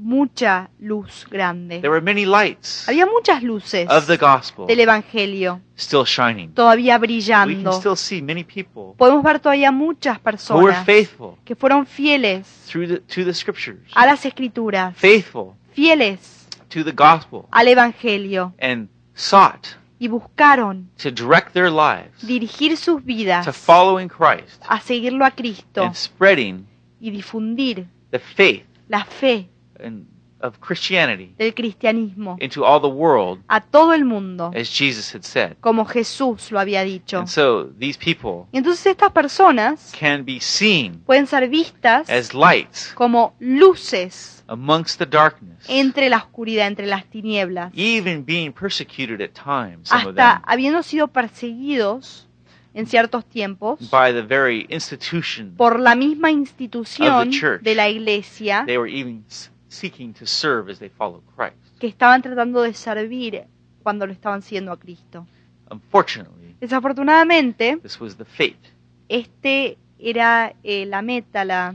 Mucha 0.00 0.70
luz 0.78 1.26
grande. 1.30 1.80
There 1.80 1.90
were 1.90 2.00
many 2.00 2.24
lights 2.24 2.88
Había 2.88 3.06
muchas 3.06 3.42
luces 3.42 3.88
of 3.88 4.06
the 4.06 4.16
gospel 4.16 4.66
del 4.66 4.80
Evangelio 4.80 5.60
still 5.76 6.04
shining. 6.04 6.52
todavía 6.54 6.96
We 6.96 6.98
can 6.98 7.00
brillando. 7.00 7.72
still 7.72 7.96
see 7.96 8.22
many 8.22 8.44
people 8.44 8.94
Podemos 8.96 9.22
ver 9.22 9.40
todavía 9.40 9.70
muchas 9.70 10.16
who 10.16 10.22
were 10.22 10.32
personas 10.32 10.84
faithful 10.86 11.38
que 11.44 11.54
fueron 11.54 11.86
fieles 11.86 12.46
through 12.66 12.88
the, 12.88 13.00
to 13.00 13.24
the 13.24 13.34
scriptures, 13.34 13.80
a 13.94 14.06
las 14.06 14.24
escrituras, 14.24 14.96
faithful 14.96 15.54
fieles 15.72 16.48
to 16.68 16.82
the 16.84 16.92
gospel, 16.92 17.46
al 17.50 17.68
Evangelio 17.68 18.54
and 18.58 18.88
sought 19.14 19.76
y 19.98 20.08
buscaron 20.08 20.90
to 20.96 21.10
direct 21.10 21.52
their 21.52 21.70
lives 21.70 22.22
dirigir 22.22 22.76
sus 22.76 22.96
to 22.96 23.06
vidas 23.06 23.56
following 23.56 24.08
Christ 24.08 24.62
a 24.66 24.80
seguirlo 24.80 25.26
a 25.26 25.30
Cristo 25.30 25.82
and 25.82 25.94
spreading 25.94 26.66
y 27.00 27.10
difundir 27.10 27.86
the 28.10 28.18
faith 28.18 28.64
la 28.88 29.04
fe 29.04 29.48
and 29.82 30.06
of 30.42 30.58
Christianity 30.58 31.34
del 31.36 31.52
cristianismo 31.52 32.36
into 32.40 32.64
all 32.64 32.80
the 32.80 32.88
world, 32.88 33.40
a 33.48 33.60
todo 33.60 33.92
el 33.92 34.06
mundo, 34.06 34.50
as 34.54 34.70
Jesus 34.70 35.14
had 35.14 35.22
said. 35.22 35.56
como 35.60 35.84
Jesús 35.84 36.50
lo 36.50 36.58
había 36.58 36.82
dicho. 36.82 37.18
And 37.18 37.28
so 37.28 37.70
these 37.78 37.98
people 37.98 38.46
Y 38.50 38.56
entonces 38.56 38.86
estas 38.86 39.12
personas 39.12 39.92
can 40.00 40.24
be 40.24 40.40
seen 40.40 41.00
pueden 41.04 41.26
ser 41.26 41.46
vistas 41.50 42.08
as 42.08 42.32
lights 42.32 42.90
como 42.94 43.34
luces 43.38 44.42
amongst 44.46 44.98
the 44.98 45.04
darkness, 45.04 45.58
entre 45.68 46.08
la 46.08 46.16
oscuridad, 46.16 46.68
entre 46.68 46.86
las 46.86 47.04
tinieblas, 47.04 47.70
even 47.74 48.24
being 48.24 48.50
persecuted 48.50 49.20
at 49.20 49.32
times, 49.34 49.88
some 49.90 50.00
of 50.02 50.08
hasta 50.18 50.36
them, 50.36 50.42
habiendo 50.46 50.82
sido 50.82 51.08
perseguidos 51.08 52.26
en 52.72 52.86
ciertos 52.86 53.26
tiempos 53.26 53.78
by 53.90 54.10
the 54.12 54.22
very 54.22 54.64
institution 54.70 55.54
por 55.56 55.78
la 55.78 55.94
misma 55.94 56.28
Of 56.30 56.34
institución 56.36 57.30
the 57.30 57.38
church. 57.38 57.60
de 57.62 57.74
la 57.74 57.88
iglesia 57.90 58.62
they 58.66 58.78
were 58.78 58.90
even 58.90 59.24
seeking 59.70 60.12
to 60.12 60.26
serve 60.26 60.70
as 60.70 60.78
they 60.78 60.90
Christ. 61.36 61.56
que 61.78 61.86
estaban 61.86 62.20
tratando 62.22 62.62
de 62.62 62.74
servir 62.74 63.44
cuando 63.82 64.06
lo 64.06 64.12
estaban 64.12 64.42
siguiendo 64.42 64.72
a 64.72 64.78
Cristo. 64.78 65.26
Unfortunately, 65.70 66.56
Desafortunadamente, 66.60 67.78
this 67.82 67.98
was 68.00 68.16
the 68.16 68.24
fate 68.24 68.58
este 69.10 69.76
era 69.98 70.54
eh, 70.62 70.86
la 70.86 71.02
meta, 71.02 71.44
la, 71.44 71.74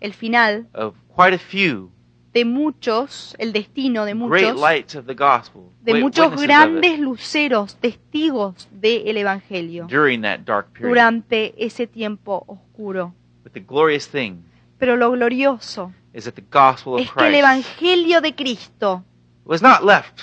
el 0.00 0.12
final 0.12 0.68
of 0.74 0.94
quite 1.08 1.34
a 1.34 1.38
few 1.38 1.90
de 2.32 2.44
muchos, 2.44 3.34
el 3.38 3.52
destino 3.52 4.04
de 4.04 4.12
great 4.14 4.44
muchos, 4.54 4.60
lights 4.60 4.94
of 4.96 5.06
the 5.06 5.14
gospel, 5.14 5.70
de 5.82 5.94
wit- 5.94 6.02
muchos 6.02 6.30
witnesses 6.30 6.38
of 6.38 6.44
it, 6.44 6.48
grandes 6.48 6.98
luceros, 6.98 7.76
testigos 7.76 8.68
del 8.72 9.16
Evangelio 9.16 9.86
during 9.86 10.22
that 10.22 10.40
dark 10.40 10.72
period. 10.72 10.90
durante 10.90 11.54
ese 11.56 11.86
tiempo 11.86 12.44
oscuro. 12.46 13.14
But 13.42 13.52
the 13.52 13.60
glorious 13.60 14.08
thing 14.08 14.42
Pero 14.78 14.96
lo 14.96 15.12
glorioso 15.12 15.92
is 16.14 16.24
that 16.24 16.34
the 16.34 16.44
gospel 16.50 16.94
of 16.94 17.00
es 17.00 17.10
que 17.10 17.24
el 17.26 17.30
Christ 17.30 17.38
Evangelio 17.44 18.20
de 18.20 18.34
Cristo 18.34 19.04
was 19.44 19.60
not 19.60 19.84
left 19.84 20.22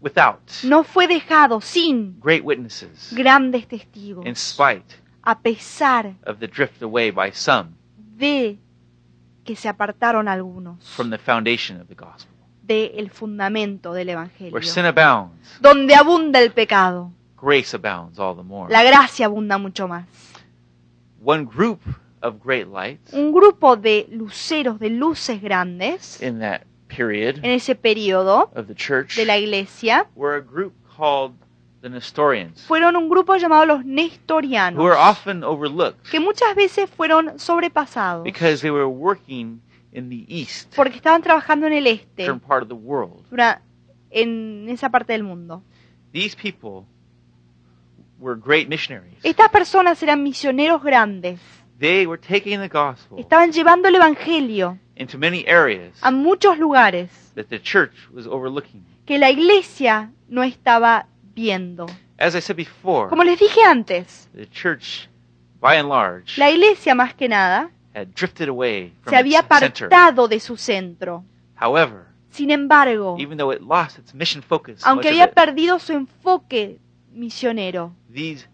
without 0.00 0.38
no 0.62 0.84
fue 0.84 1.06
dejado 1.08 1.60
sin 1.60 2.20
great 2.20 2.44
witnesses, 2.44 3.12
grandes 3.12 3.66
testigos, 3.66 4.24
in 4.26 4.36
spite 4.36 4.84
a 5.24 5.38
pesar 5.38 6.14
of 6.26 6.38
the 6.38 6.46
drift 6.46 6.82
away 6.82 7.10
by 7.10 7.30
some 7.32 7.70
de 8.16 8.58
que 9.44 9.56
se 9.56 9.68
apartaron 9.68 10.28
algunos 10.28 10.84
from 10.94 11.10
the 11.10 11.18
foundation 11.18 11.80
of 11.80 11.88
the 11.88 11.94
gospel. 11.94 12.28
del 12.62 13.10
fundamento 13.10 13.92
del 13.92 14.10
Evangelio. 14.10 14.52
Where 14.52 14.64
sin 14.64 14.84
abounds, 14.84 15.58
Donde 15.60 15.94
abunda 15.94 16.38
el 16.40 16.52
pecado, 16.52 17.10
grace 17.36 17.74
abounds 17.74 18.18
all 18.20 18.36
the 18.36 18.44
more. 18.44 18.70
la 18.72 18.84
gracia 18.84 19.26
abunda 19.26 19.58
mucho 19.58 19.88
más. 19.88 20.04
One 21.24 21.44
group 21.44 21.80
of 22.22 22.40
great 22.42 22.68
lights 22.68 23.12
Un 23.12 23.32
grupo 23.32 23.76
de 23.76 24.06
luceros, 24.10 24.78
de 24.78 24.90
luces 24.90 25.40
grandes, 25.40 26.20
in 26.22 26.40
that 26.40 26.62
period 26.88 27.38
en 27.38 27.52
ese 27.52 27.74
periodo 27.74 28.50
of 28.54 28.66
the 28.66 28.74
church 28.74 29.16
de 29.16 29.24
la 29.24 29.38
iglesia, 29.38 30.06
were 30.14 30.36
a 30.36 30.40
group 30.40 30.74
called 30.96 31.34
the 31.82 31.88
Nestorians, 31.88 32.62
fueron 32.66 32.96
un 32.96 33.08
grupo 33.08 33.36
llamado 33.36 33.64
los 33.64 33.78
who 33.80 33.84
were 33.84 33.94
nestorianos, 33.94 34.96
often 34.96 35.42
overlooked 35.44 36.10
que 36.10 36.20
muchas 36.20 36.54
veces 36.54 36.90
fueron 36.90 37.38
sobrepasados 37.38 38.24
because 38.24 38.60
they 38.60 38.70
were 38.70 38.86
working 38.86 39.60
in 39.92 40.08
the 40.08 40.24
east, 40.28 40.74
porque 40.76 40.96
estaban 40.96 41.22
trabajando 41.22 41.66
en 41.66 41.72
el 41.72 41.86
este, 41.86 42.22
different 42.22 42.42
part 42.46 42.62
of 42.62 42.68
the 42.68 42.74
world. 42.74 43.24
en 44.10 44.66
esa 44.68 44.90
parte 44.90 45.12
del 45.12 45.22
mundo. 45.22 45.62
These 46.12 46.36
people 46.36 46.86
were 48.18 48.38
great 48.38 48.68
missionaries. 48.68 49.18
Estas 49.22 49.48
personas 49.50 50.02
eran 50.02 50.22
misioneros 50.22 50.82
grandes, 50.82 51.40
They 51.80 52.06
were 52.06 52.18
taking 52.20 52.60
the 52.60 52.68
gospel 52.68 53.18
estaban 53.18 53.52
llevando 53.52 53.88
el 53.88 53.96
Evangelio 53.96 54.78
into 54.96 55.16
many 55.16 55.46
areas 55.46 55.94
a 56.02 56.10
muchos 56.10 56.58
lugares 56.58 57.08
that 57.34 57.48
the 57.48 57.58
church 57.58 57.94
was 58.12 58.26
overlooking. 58.26 58.84
que 59.06 59.18
la 59.18 59.30
iglesia 59.30 60.12
no 60.28 60.42
estaba 60.42 61.06
viendo. 61.34 61.86
As 62.18 62.34
I 62.34 62.40
said 62.42 62.56
before, 62.56 63.08
Como 63.08 63.24
les 63.24 63.38
dije 63.40 63.62
antes, 63.64 64.28
the 64.34 64.46
church, 64.46 65.08
by 65.58 65.76
and 65.76 65.88
large, 65.88 66.36
la 66.36 66.50
iglesia 66.50 66.94
más 66.94 67.14
que 67.14 67.28
nada 67.30 67.70
had 67.94 68.08
drifted 68.14 68.50
away 68.50 68.92
from 69.00 69.12
se 69.12 69.16
había 69.16 69.40
its 69.40 69.48
center. 69.58 69.86
apartado 69.86 70.28
de 70.28 70.38
su 70.38 70.58
centro. 70.58 71.24
However, 71.58 72.08
Sin 72.30 72.50
embargo, 72.50 73.16
even 73.18 73.38
though 73.38 73.50
it 73.52 73.62
lost 73.62 73.98
its 73.98 74.12
mission 74.14 74.42
focus, 74.42 74.80
much 74.80 74.86
aunque 74.86 75.08
of 75.08 75.14
había 75.14 75.24
it, 75.28 75.34
perdido 75.34 75.78
su 75.78 75.94
enfoque 75.94 76.78
misionero, 77.10 77.92
these 78.12 78.46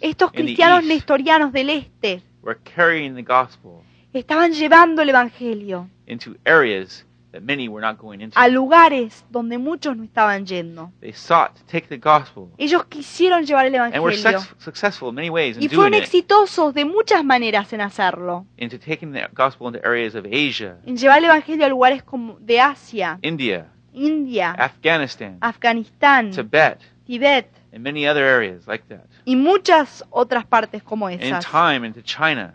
estos 0.00 0.32
cristianos 0.32 0.84
nestorianos 0.84 1.52
del 1.52 1.70
este 1.70 2.22
were 2.42 2.58
carrying 2.76 3.14
the 3.14 3.22
gospel 3.22 3.82
estaban 4.12 4.52
llevando 4.52 5.02
el 5.02 5.08
Evangelio 5.10 5.88
into 6.06 6.36
areas 6.44 7.04
that 7.32 7.42
many 7.42 7.68
were 7.68 7.84
not 7.84 7.98
going 7.98 8.20
into. 8.20 8.38
a 8.38 8.48
lugares 8.48 9.24
donde 9.30 9.58
muchos 9.58 9.96
no 9.96 10.04
estaban 10.04 10.46
yendo. 10.46 10.90
They 11.00 11.12
sought 11.12 11.54
to 11.56 11.64
take 11.66 11.88
the 11.88 11.98
gospel 11.98 12.48
Ellos 12.56 12.84
quisieron 12.86 13.44
llevar 13.44 13.66
el 13.66 13.74
and 13.74 13.98
were 13.98 14.14
Evangelio 14.14 14.40
sex- 14.40 14.54
successful 14.64 15.10
in 15.10 15.16
many 15.16 15.28
ways 15.28 15.56
in 15.56 15.64
y 15.64 15.68
fueron 15.68 15.94
it, 15.94 16.04
exitosos 16.04 16.72
de 16.72 16.84
muchas 16.84 17.24
maneras 17.24 17.72
en 17.72 17.80
hacerlo, 17.82 18.46
into 18.56 18.78
taking 18.78 19.12
the 19.12 19.28
gospel 19.34 19.68
into 19.68 19.86
areas 19.86 20.14
of 20.14 20.24
Asia, 20.24 20.78
en 20.86 20.96
llevar 20.96 21.18
el 21.18 21.24
Evangelio 21.26 21.66
a 21.66 21.68
lugares 21.68 22.02
como 22.02 22.38
de 22.40 22.60
Asia, 22.60 23.18
India, 23.22 23.66
India, 23.92 24.52
Afghanistan, 24.52 25.36
Afganistán, 25.40 26.30
Tibet, 26.30 26.78
Tibet 27.06 27.46
and 27.72 27.82
many 27.82 28.06
other 28.06 28.24
areas 28.24 28.66
like 28.66 28.84
that. 28.88 29.06
y 29.24 29.36
muchas 29.36 30.04
otras 30.10 30.44
partes 30.44 30.82
como 30.82 31.08
In 31.10 31.20
esas. 31.20 31.44
time 31.44 31.86
into 31.86 32.02
China, 32.02 32.54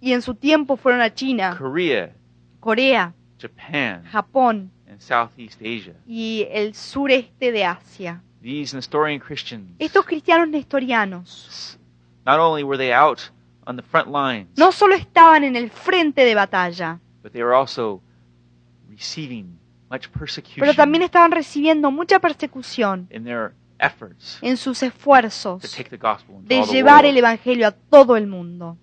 Y 0.00 0.12
en 0.12 0.22
su 0.22 0.34
tiempo 0.34 0.76
fueron 0.76 1.00
a 1.02 1.12
China, 1.12 1.54
Korea, 1.58 2.14
Corea, 2.60 3.12
Japan, 3.40 4.04
Japón 4.10 4.70
and 4.88 5.00
Southeast 5.00 5.60
Asia. 5.62 5.94
y 6.06 6.46
el 6.50 6.74
sureste 6.74 7.52
de 7.52 7.64
Asia. 7.64 8.22
These 8.42 8.74
Nestorian 8.74 9.20
Christians, 9.20 9.72
Estos 9.78 10.04
cristianos 10.06 10.48
nestorianos 10.48 11.78
not 12.24 12.38
only 12.38 12.62
were 12.62 12.78
they 12.78 12.92
out 12.92 13.20
on 13.66 13.76
the 13.76 13.82
front 13.82 14.08
lines, 14.08 14.48
no 14.56 14.72
solo 14.72 14.94
estaban 14.94 15.44
en 15.44 15.56
el 15.56 15.70
frente 15.70 16.24
de 16.24 16.34
batalla, 16.34 16.98
but 17.22 17.32
they 17.32 17.42
were 17.42 17.54
also 17.54 18.00
receiving 18.88 19.58
much 19.90 20.08
pero 20.08 20.20
persecution 20.20 20.76
también 20.76 21.02
estaban 21.02 21.32
recibiendo 21.32 21.90
mucha 21.90 22.18
persecución 22.20 23.06
in 23.10 23.24
their 23.24 23.52
en 24.42 24.56
sus 24.56 24.80
to 24.80 24.86
esfuerzos 24.86 25.62
take 25.62 25.90
the 25.90 25.96
gospel 25.96 26.36
into 26.36 26.48
de 26.48 26.62
llevar 26.64 27.04
el. 27.04 27.16
Evangelio 27.16 27.66
a 27.66 27.72
todo 27.72 28.16
el 28.16 28.26
mundo. 28.26 28.76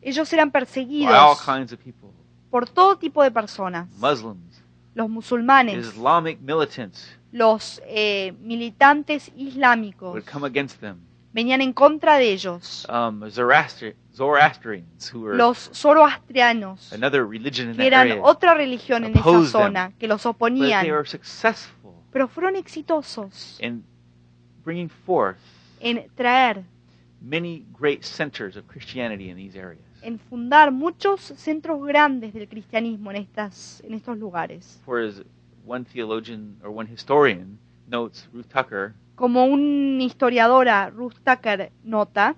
Ellos 0.00 0.32
eran 0.32 0.50
by 0.50 0.60
all 0.60 0.64
perseguidos 0.66 1.40
kinds 1.44 1.72
of 1.72 1.78
people, 1.80 2.10
por 2.50 2.68
todo 2.68 2.96
tipo 2.96 3.22
de 3.22 3.30
personas, 3.30 3.88
Muslims, 3.98 4.62
los 4.94 5.08
musulmanes, 5.08 5.86
Islamic 5.86 6.40
militants 6.40 7.16
los 7.30 7.80
eh, 7.86 8.34
militantes 8.40 9.30
islámicos, 9.36 10.22
venían 11.32 11.62
en 11.62 11.72
contra 11.72 12.16
de 12.16 12.32
ellos, 12.32 12.86
um, 12.90 13.22
Zoroaster- 13.30 13.94
Zoroastrians, 14.14 15.10
who 15.14 15.20
were 15.20 15.36
los 15.36 15.70
zoroastrianos, 15.72 16.90
que 16.90 17.86
eran 17.86 18.18
otra 18.22 18.54
religión 18.54 19.04
en 19.04 19.16
esa 19.16 19.44
zona, 19.46 19.92
que 19.98 20.06
los 20.08 20.26
oponían, 20.26 20.84
pero 22.12 22.28
fueron 22.28 22.56
exitosos 22.56 23.58
in 23.60 23.82
bringing 24.64 24.88
forth 24.88 25.38
en 25.80 26.08
traer, 26.14 26.64
many 27.20 27.64
great 27.78 28.02
centers 28.04 28.56
of 28.56 28.64
Christianity 28.66 29.30
in 29.30 29.36
these 29.36 29.56
areas. 29.58 29.82
en 30.02 30.18
fundar 30.18 30.72
muchos 30.72 31.20
centros 31.36 31.84
grandes 31.86 32.34
del 32.34 32.48
cristianismo 32.48 33.10
en, 33.12 33.18
estas, 33.18 33.80
en 33.84 33.94
estos 33.94 34.18
lugares. 34.18 34.80
For 34.84 35.00
as 35.00 35.22
one 35.64 35.84
theologian 35.84 36.56
or 36.62 36.70
one 36.70 36.86
historian 36.92 37.58
notes, 37.88 38.28
Ruth 38.32 38.46
Tucker, 38.48 38.94
Como 39.14 39.44
un 39.44 40.00
historiadora, 40.00 40.90
Ruth 40.90 41.14
Tucker, 41.24 41.70
nota, 41.84 42.34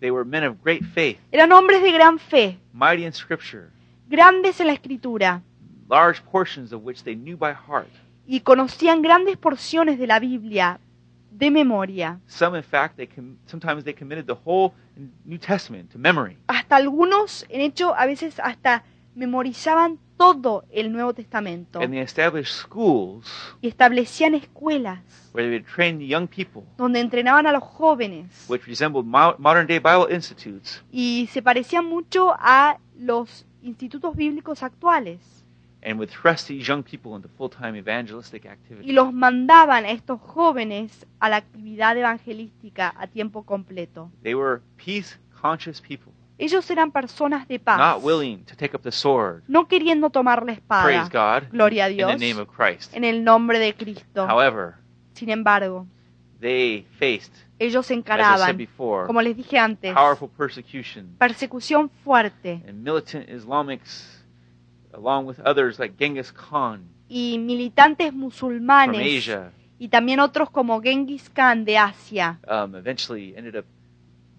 they 0.00 0.10
were 0.10 0.24
men 0.24 0.42
of 0.44 0.60
great 0.62 0.82
faith, 0.94 1.18
eran 1.30 1.52
hombres 1.52 1.82
de 1.82 1.92
gran 1.92 2.18
fe, 2.18 2.58
mighty 2.72 3.04
in 3.04 3.12
Scripture, 3.12 3.70
grandes 4.08 4.58
en 4.60 4.66
la 4.66 4.72
escritura, 4.72 5.42
large 5.88 6.20
portions 6.24 6.72
of 6.72 6.82
which 6.82 7.04
they 7.04 7.14
knew 7.14 7.36
by 7.36 7.52
heart. 7.52 7.90
Y 8.26 8.40
conocían 8.40 9.02
grandes 9.02 9.36
porciones 9.36 9.98
de 9.98 10.06
la 10.06 10.18
Biblia 10.18 10.80
de 11.30 11.50
memoria. 11.50 12.20
Some, 12.26 12.56
in 12.56 12.62
fact, 12.64 12.96
they 12.96 13.08
sometimes 13.46 13.84
they 13.84 13.94
committed 13.94 14.26
the 14.26 14.36
whole 14.44 14.72
New 15.24 15.38
Testament 15.38 15.90
to 15.92 15.98
memory. 15.98 16.36
Hasta 16.46 16.76
algunos, 16.76 17.44
en 17.48 17.60
hecho, 17.60 17.94
a 17.96 18.06
veces 18.06 18.38
hasta 18.40 18.84
memorizaban 19.16 19.98
todo 20.16 20.64
el 20.70 20.92
Nuevo 20.92 21.12
Testamento 21.12 21.80
And 21.80 21.90
they 21.92 22.00
established 22.00 22.52
schools 22.54 23.26
y 23.60 23.66
establecían 23.68 24.34
escuelas 24.34 25.00
where 25.32 25.48
they 25.48 25.58
would 25.58 25.66
train 25.66 26.00
young 26.00 26.28
people, 26.28 26.62
donde 26.78 27.00
entrenaban 27.00 27.46
a 27.48 27.52
los 27.52 27.62
jóvenes 27.64 28.46
which 28.48 28.64
resembled 28.66 29.04
mo- 29.06 29.34
modern 29.38 29.66
day 29.66 29.80
Bible 29.80 30.14
institutes. 30.14 30.82
y 30.92 31.28
se 31.32 31.42
parecían 31.42 31.84
mucho 31.86 32.32
a 32.38 32.78
los 32.96 33.44
institutos 33.62 34.14
bíblicos 34.14 34.62
actuales 34.62 35.43
and 35.84 35.98
would 35.98 36.10
thrust 36.10 36.48
these 36.48 36.66
young 36.66 36.82
people 36.82 37.14
into 37.14 37.28
full-time 37.28 37.76
evangelistic 37.76 38.44
y 38.44 38.48
activity. 38.48 38.92
los 38.92 39.12
mandaban 39.12 39.84
a 39.84 39.90
estos 39.90 40.20
jóvenes 40.20 41.06
a 41.20 41.28
la 41.28 41.36
actividad 41.36 41.96
evangelística 41.96 42.94
a 42.96 43.06
tiempo 43.06 43.44
completo. 43.44 44.10
They 44.22 44.34
were 44.34 44.60
peace-conscious 44.76 45.80
people, 45.80 46.12
Ellos 46.36 46.68
eran 46.70 46.90
personas 46.90 47.46
de 47.46 47.60
paz, 47.60 47.78
not 47.78 48.02
willing 48.02 48.44
to 48.46 48.56
take 48.56 48.74
up 48.74 48.82
the 48.82 48.90
sword. 48.90 49.42
no 49.46 49.68
queriendo 49.68 50.10
tomar 50.10 50.40
la 50.44 50.54
Praise 50.54 51.02
espada, 51.02 51.40
God 51.42 51.48
gloria 51.52 51.84
a 51.84 51.90
in 51.90 51.96
the 51.96 52.04
Dios, 52.04 52.18
name 52.20 52.40
of 52.40 52.48
Christ. 52.48 52.92
en 52.94 53.04
el 53.04 53.22
nombre 53.22 53.58
de 53.58 53.74
Cristo. 53.74 54.26
However, 54.26 54.74
Sin 55.12 55.30
embargo, 55.30 55.86
they 56.40 56.86
faced, 56.98 57.32
ellos 57.60 57.88
encaraban, 57.92 58.56
before, 58.56 59.06
como 59.06 59.22
les 59.22 59.36
dije 59.36 59.58
antes, 59.58 59.94
powerful 59.94 60.28
persecution 60.28 61.14
persecución 61.18 61.88
fuerte 62.02 62.60
and 62.66 62.82
militant 62.82 63.28
Islamics, 63.28 64.23
along 64.94 65.26
with 65.26 65.38
others 65.44 65.78
like 65.78 65.94
Genghis 65.98 66.32
Khan 66.32 66.82
y 67.08 67.36
militantes 67.38 68.10
from 68.10 68.20
musulmanes 68.20 69.00
Asia, 69.00 69.52
y 69.78 69.88
también 69.88 70.20
otros 70.20 70.50
como 70.50 70.80
Genghis 70.80 71.28
Khan 71.30 71.64
de 71.64 71.76
Asia. 71.78 72.38
um, 72.48 72.74
eventually 72.76 73.34
ended 73.36 73.56
up, 73.56 73.64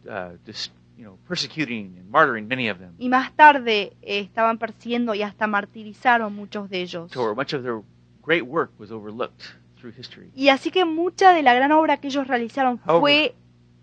uh, 0.10 0.38
dis- 0.46 0.72
you 0.98 1.04
know, 1.04 1.18
persecuting 1.28 1.98
and 2.00 2.10
martyring 2.10 2.48
many 2.48 2.70
of 2.70 2.80
them. 2.80 2.94
Y 2.98 3.10
más 3.10 3.36
tarde 3.36 3.94
eh, 4.02 4.20
estaban 4.20 4.58
persiguiendo 4.58 5.14
y 5.14 5.22
hasta 5.24 5.46
martirizaron 5.46 6.34
muchos 6.34 6.70
de 6.70 6.82
ellos. 6.82 7.12
To 7.12 7.22
where 7.22 7.36
much 7.36 7.54
of 7.54 7.64
their 7.64 7.82
great 8.24 8.44
work 8.44 8.72
was 8.80 8.92
overlooked 8.92 9.44
through 9.80 9.94
history. 9.98 10.30
Y 10.34 10.50
así 10.50 10.72
que 10.72 10.86
mucha 10.86 11.34
de 11.34 11.44
la 11.44 11.54
gran 11.54 11.72
obra 11.74 11.98
que 11.98 12.08
ellos 12.08 12.28
realizaron 12.28 12.80
fue 12.80 13.36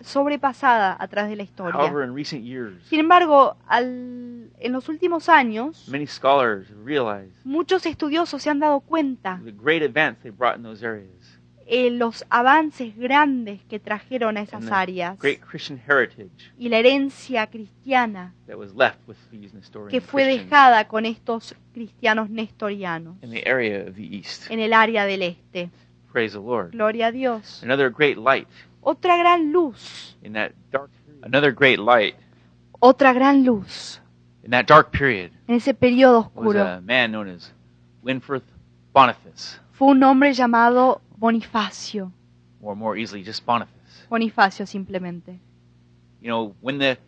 sobrepasada 0.04 0.96
a 0.98 1.08
través 1.08 1.30
de 1.30 1.36
la 1.36 1.42
historia. 1.42 1.78
However, 1.78 2.04
in 2.04 2.14
recent 2.14 2.44
years, 2.44 2.82
Sin 2.88 3.00
embargo, 3.00 3.56
al- 3.66 4.50
en 4.58 4.72
los 4.72 4.88
últimos 4.88 5.28
años, 5.28 5.88
many 5.88 6.06
scholars 6.06 6.68
realized 6.84 7.32
muchos 7.44 7.84
estudiosos 7.86 8.42
se 8.42 8.50
han 8.50 8.60
dado 8.60 8.80
cuenta 8.80 9.40
the 9.44 9.52
great 9.52 9.82
advance 9.82 10.20
they 10.22 10.30
brought 10.30 10.56
in 10.56 10.62
those 10.62 10.84
areas, 10.84 11.38
eh, 11.66 11.90
los 11.90 12.24
avances 12.28 12.96
grandes 12.96 13.62
que 13.64 13.78
trajeron 13.78 14.36
a 14.36 14.42
esas 14.42 14.70
áreas 14.70 15.18
great 15.18 15.40
Christian 15.40 15.80
heritage 15.88 16.52
y 16.58 16.68
la 16.68 16.78
herencia 16.78 17.46
cristiana 17.46 18.34
that 18.46 18.56
was 18.56 18.74
left 18.74 18.98
with 19.08 19.16
these 19.30 19.54
Nestorian 19.54 19.88
que 19.90 20.00
fue 20.00 20.24
dejada 20.26 20.86
con 20.88 21.06
estos 21.06 21.54
cristianos 21.72 22.28
nestorianos 22.30 23.16
in 23.22 23.30
the 23.30 23.42
area 23.48 23.84
of 23.88 23.94
the 23.94 24.02
East. 24.04 24.50
en 24.50 24.60
el 24.60 24.72
área 24.72 25.04
del 25.06 25.22
este. 25.22 25.70
Praise 26.12 26.34
the 26.34 26.40
Lord. 26.44 26.72
Gloria 26.72 27.06
a 27.06 27.10
Dios. 27.12 27.62
Another 27.62 27.90
great 27.90 28.18
light 28.18 28.46
Otra 28.82 29.16
gran 29.16 29.52
luz, 29.52 30.16
in 30.22 30.32
that 30.34 30.52
dark. 30.70 30.90
Another 31.22 31.52
great 31.52 31.78
light 31.78 32.16
otra 32.82 33.14
gran 33.14 33.44
luz 33.44 34.00
in 34.42 34.50
that 34.50 34.66
dark 34.66 34.90
period 34.90 35.30
en 35.46 35.54
ese 35.54 35.72
periodo 35.72 36.32
was 36.34 36.56
oscuro 36.56 36.66
a 36.66 36.80
man 36.80 37.12
known 37.12 37.28
as 37.28 37.52
Winforth 38.02 38.42
Boniface, 38.92 39.60
fue 39.70 39.92
un 39.92 40.02
hombre 40.02 40.32
llamado 40.32 41.00
Bonifacio. 41.16 42.10
or 42.60 42.74
more 42.74 42.96
easily 42.98 43.22
just 43.22 43.46
Boniface. 43.46 44.06
Bonifacio 44.10 44.66
simplemente. 44.66 45.38
You 46.20 46.28
know, 46.28 46.54
when 46.60 46.78
the 46.78 46.98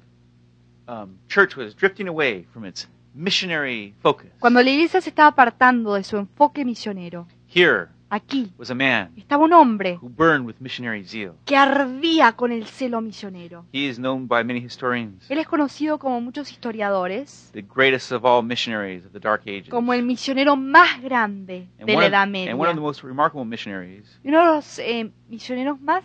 um, 0.89 1.19
church 1.29 1.57
was 1.57 1.75
drifting 1.75 2.09
away 2.09 2.47
from 2.53 2.65
its 2.65 2.87
missionary 3.15 3.95
focus, 4.01 4.31
Cuando 4.41 4.63
la 4.63 4.71
iglesia 4.71 5.01
se 5.01 5.11
estaba 5.11 5.29
apartando 5.29 5.95
de 5.95 6.05
su 6.05 6.17
enfoque 6.17 6.65
misionero, 6.65 7.27
here 7.49 7.89
aquí 8.11 8.53
was 8.59 8.71
a 8.71 8.75
man 8.75 9.11
estaba 9.17 9.45
un 9.45 9.53
hombre 9.53 9.99
who 10.01 10.09
burned 10.09 10.47
with 10.47 10.55
missionary 10.61 11.03
zeal. 11.05 11.35
que 11.45 11.57
ardía 11.57 12.33
con 12.37 12.53
el 12.53 12.65
celo 12.67 13.01
misionero. 13.01 13.65
He 13.73 13.89
is 13.89 13.97
known 13.99 14.27
by 14.29 14.45
many 14.45 14.61
historians, 14.65 15.29
Él 15.31 15.39
es 15.39 15.47
conocido 15.49 15.99
como 15.99 16.21
muchos 16.21 16.51
historiadores 16.51 17.51
the 17.53 17.63
greatest 17.63 18.13
of 18.13 18.25
all 18.25 18.43
missionaries 18.43 19.05
of 19.07 19.13
the 19.13 19.21
Dark 19.21 19.43
Ages. 19.47 19.69
como 19.71 19.93
el 19.93 20.03
misionero 20.05 20.57
más 20.57 21.01
grande 21.03 21.69
And 21.79 21.87
de 21.89 21.95
one 21.97 22.03
la 22.03 22.07
of, 22.07 22.13
Edad 22.13 22.23
and 22.23 22.33
Media. 22.33 22.57
one 22.57 22.69
of 22.71 22.75
the 22.77 22.81
most 22.83 23.03
remarkable 23.03 23.45
missionaries 23.45 24.21
Y 24.25 24.29
uno 24.29 24.39
de 24.41 24.47
los 24.57 24.79
eh, 24.79 25.11
misioneros 25.29 25.81
más 25.81 26.05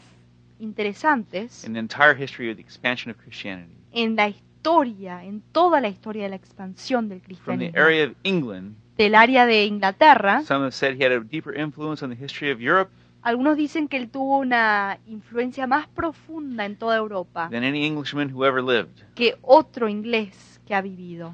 interesantes 0.60 1.63
in 1.65 1.73
the 1.73 1.80
entire 1.80 2.13
history 2.15 2.50
of 2.50 2.58
the 2.58 2.62
expansion 2.62 3.10
of 3.12 3.17
Christianity. 3.17 3.73
en 3.91 4.15
la 4.15 4.32
historia, 4.60 5.24
en 5.24 5.41
toda 5.54 5.80
la 5.82 5.88
historia 5.88 6.24
de 6.24 6.30
la 6.30 6.36
expansión 6.36 7.08
del 7.10 7.22
From 7.22 7.30
the 7.60 7.72
cristianismo. 7.72 7.80
area 7.82 8.06
of 8.08 8.12
England, 8.24 8.76
Del 8.98 9.15
área 9.15 9.45
de 9.45 9.63
Inglaterra, 9.65 10.41
some 10.43 10.65
have 10.65 10.74
said 10.74 10.95
he 11.00 11.06
had 11.06 11.13
a 11.13 11.22
deeper 11.22 11.58
influence 11.58 12.04
on 12.04 12.13
the 12.13 12.22
history 12.22 12.52
of 12.52 12.60
Europe 12.60 12.91
algunos 13.22 13.58
dicen 13.58 13.88
que 13.89 13.98
él 13.98 14.10
tuvo 14.10 14.38
una 14.38 14.98
influencia 15.08 15.67
más 15.67 15.88
profunda 15.88 16.65
en 16.65 16.76
toda 16.78 16.95
Europa 16.98 17.50
than 17.52 17.63
any 17.63 17.86
Englishman 17.86 18.34
who 18.34 18.45
ever 18.45 18.62
lived. 18.63 18.89
que 19.15 19.38
otro 19.41 19.88
inglés 19.89 20.60
que 20.67 20.76
ha 20.76 20.82
vivido. 20.82 21.34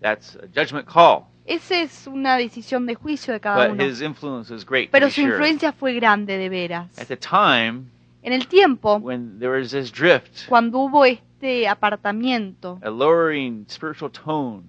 That's 0.00 0.36
a 0.36 0.46
judgment 0.52 0.86
call, 0.92 1.24
Esa 1.44 1.80
es 1.80 2.06
una 2.08 2.36
decisión 2.36 2.86
de 2.86 2.94
juicio 2.96 3.32
de 3.32 3.40
cada 3.40 3.66
but 3.68 3.74
uno. 3.74 3.84
his 3.84 4.00
influence 4.00 4.52
was 4.52 4.64
great. 4.66 4.86
to 4.86 4.92
Pero 4.92 5.06
be 5.06 5.12
su 5.12 5.20
sure. 5.22 5.32
influencia 5.32 5.72
fue 5.72 5.92
grande 5.94 6.36
de 6.38 6.48
veras. 6.48 6.96
At 6.98 7.06
the 7.06 7.16
time 7.16 7.84
En 8.22 8.32
el 8.32 8.46
tiempo, 8.46 8.98
when 8.98 9.38
there 9.40 9.50
was 9.60 9.72
this 9.72 9.90
drift, 9.92 10.46
cuando 10.48 10.78
hubo 10.78 11.04
este 11.04 11.66
apartamiento, 11.66 12.78
a 12.82 12.88
lowering 12.90 13.66
spiritual 13.68 14.10
tone 14.10 14.62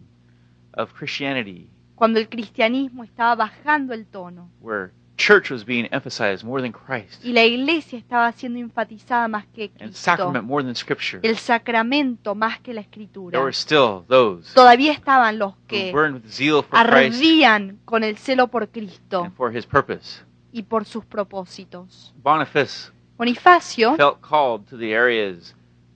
of 0.76 0.92
Christianity, 0.94 1.70
cuando 1.96 2.20
el 2.20 2.28
cristianismo 2.28 3.04
estaba 3.04 3.36
bajando 3.36 3.94
el 3.94 4.08
tono 4.08 4.50
where 4.60 4.92
church 5.18 5.52
was 5.52 5.64
being 5.64 5.88
emphasized 5.92 6.44
more 6.44 6.64
than 6.64 6.72
Christ, 6.72 7.24
y 7.24 7.32
la 7.32 7.44
iglesia 7.44 8.00
estaba 8.00 8.32
siendo 8.32 8.58
enfatizada 8.58 9.28
más 9.28 9.46
que 9.54 9.66
and 9.66 9.92
Cristo, 9.92 9.98
sacrament 10.00 10.46
more 10.46 10.64
than 10.64 10.76
Scripture, 10.76 11.20
el 11.22 11.38
sacramento 11.38 12.34
más 12.34 12.60
que 12.60 12.74
la 12.74 12.82
escritura, 12.82 13.34
there 13.34 13.44
were 13.44 13.54
still 13.54 14.04
those 14.08 14.52
todavía 14.56 14.94
estaban 14.94 15.38
los 15.38 15.54
who 15.54 15.68
que 15.68 15.92
burned 15.92 16.16
with 16.16 16.32
zeal 16.32 16.64
for 16.64 16.80
Christ 16.80 17.18
ardían 17.18 17.78
con 17.86 18.04
el 18.04 18.18
celo 18.18 18.48
por 18.48 18.68
Cristo 18.70 19.26
and 19.26 19.36
for 19.36 19.56
His 19.56 19.68
purpose. 19.68 20.24
y 20.52 20.64
por 20.64 20.86
sus 20.86 21.06
propósitos. 21.06 22.12
Boniface 22.24 22.92
Bonifacio 23.18 23.96
felt 23.96 24.22
called 24.22 24.68
to 24.70 24.78
the 24.78 24.92
areas 24.92 25.54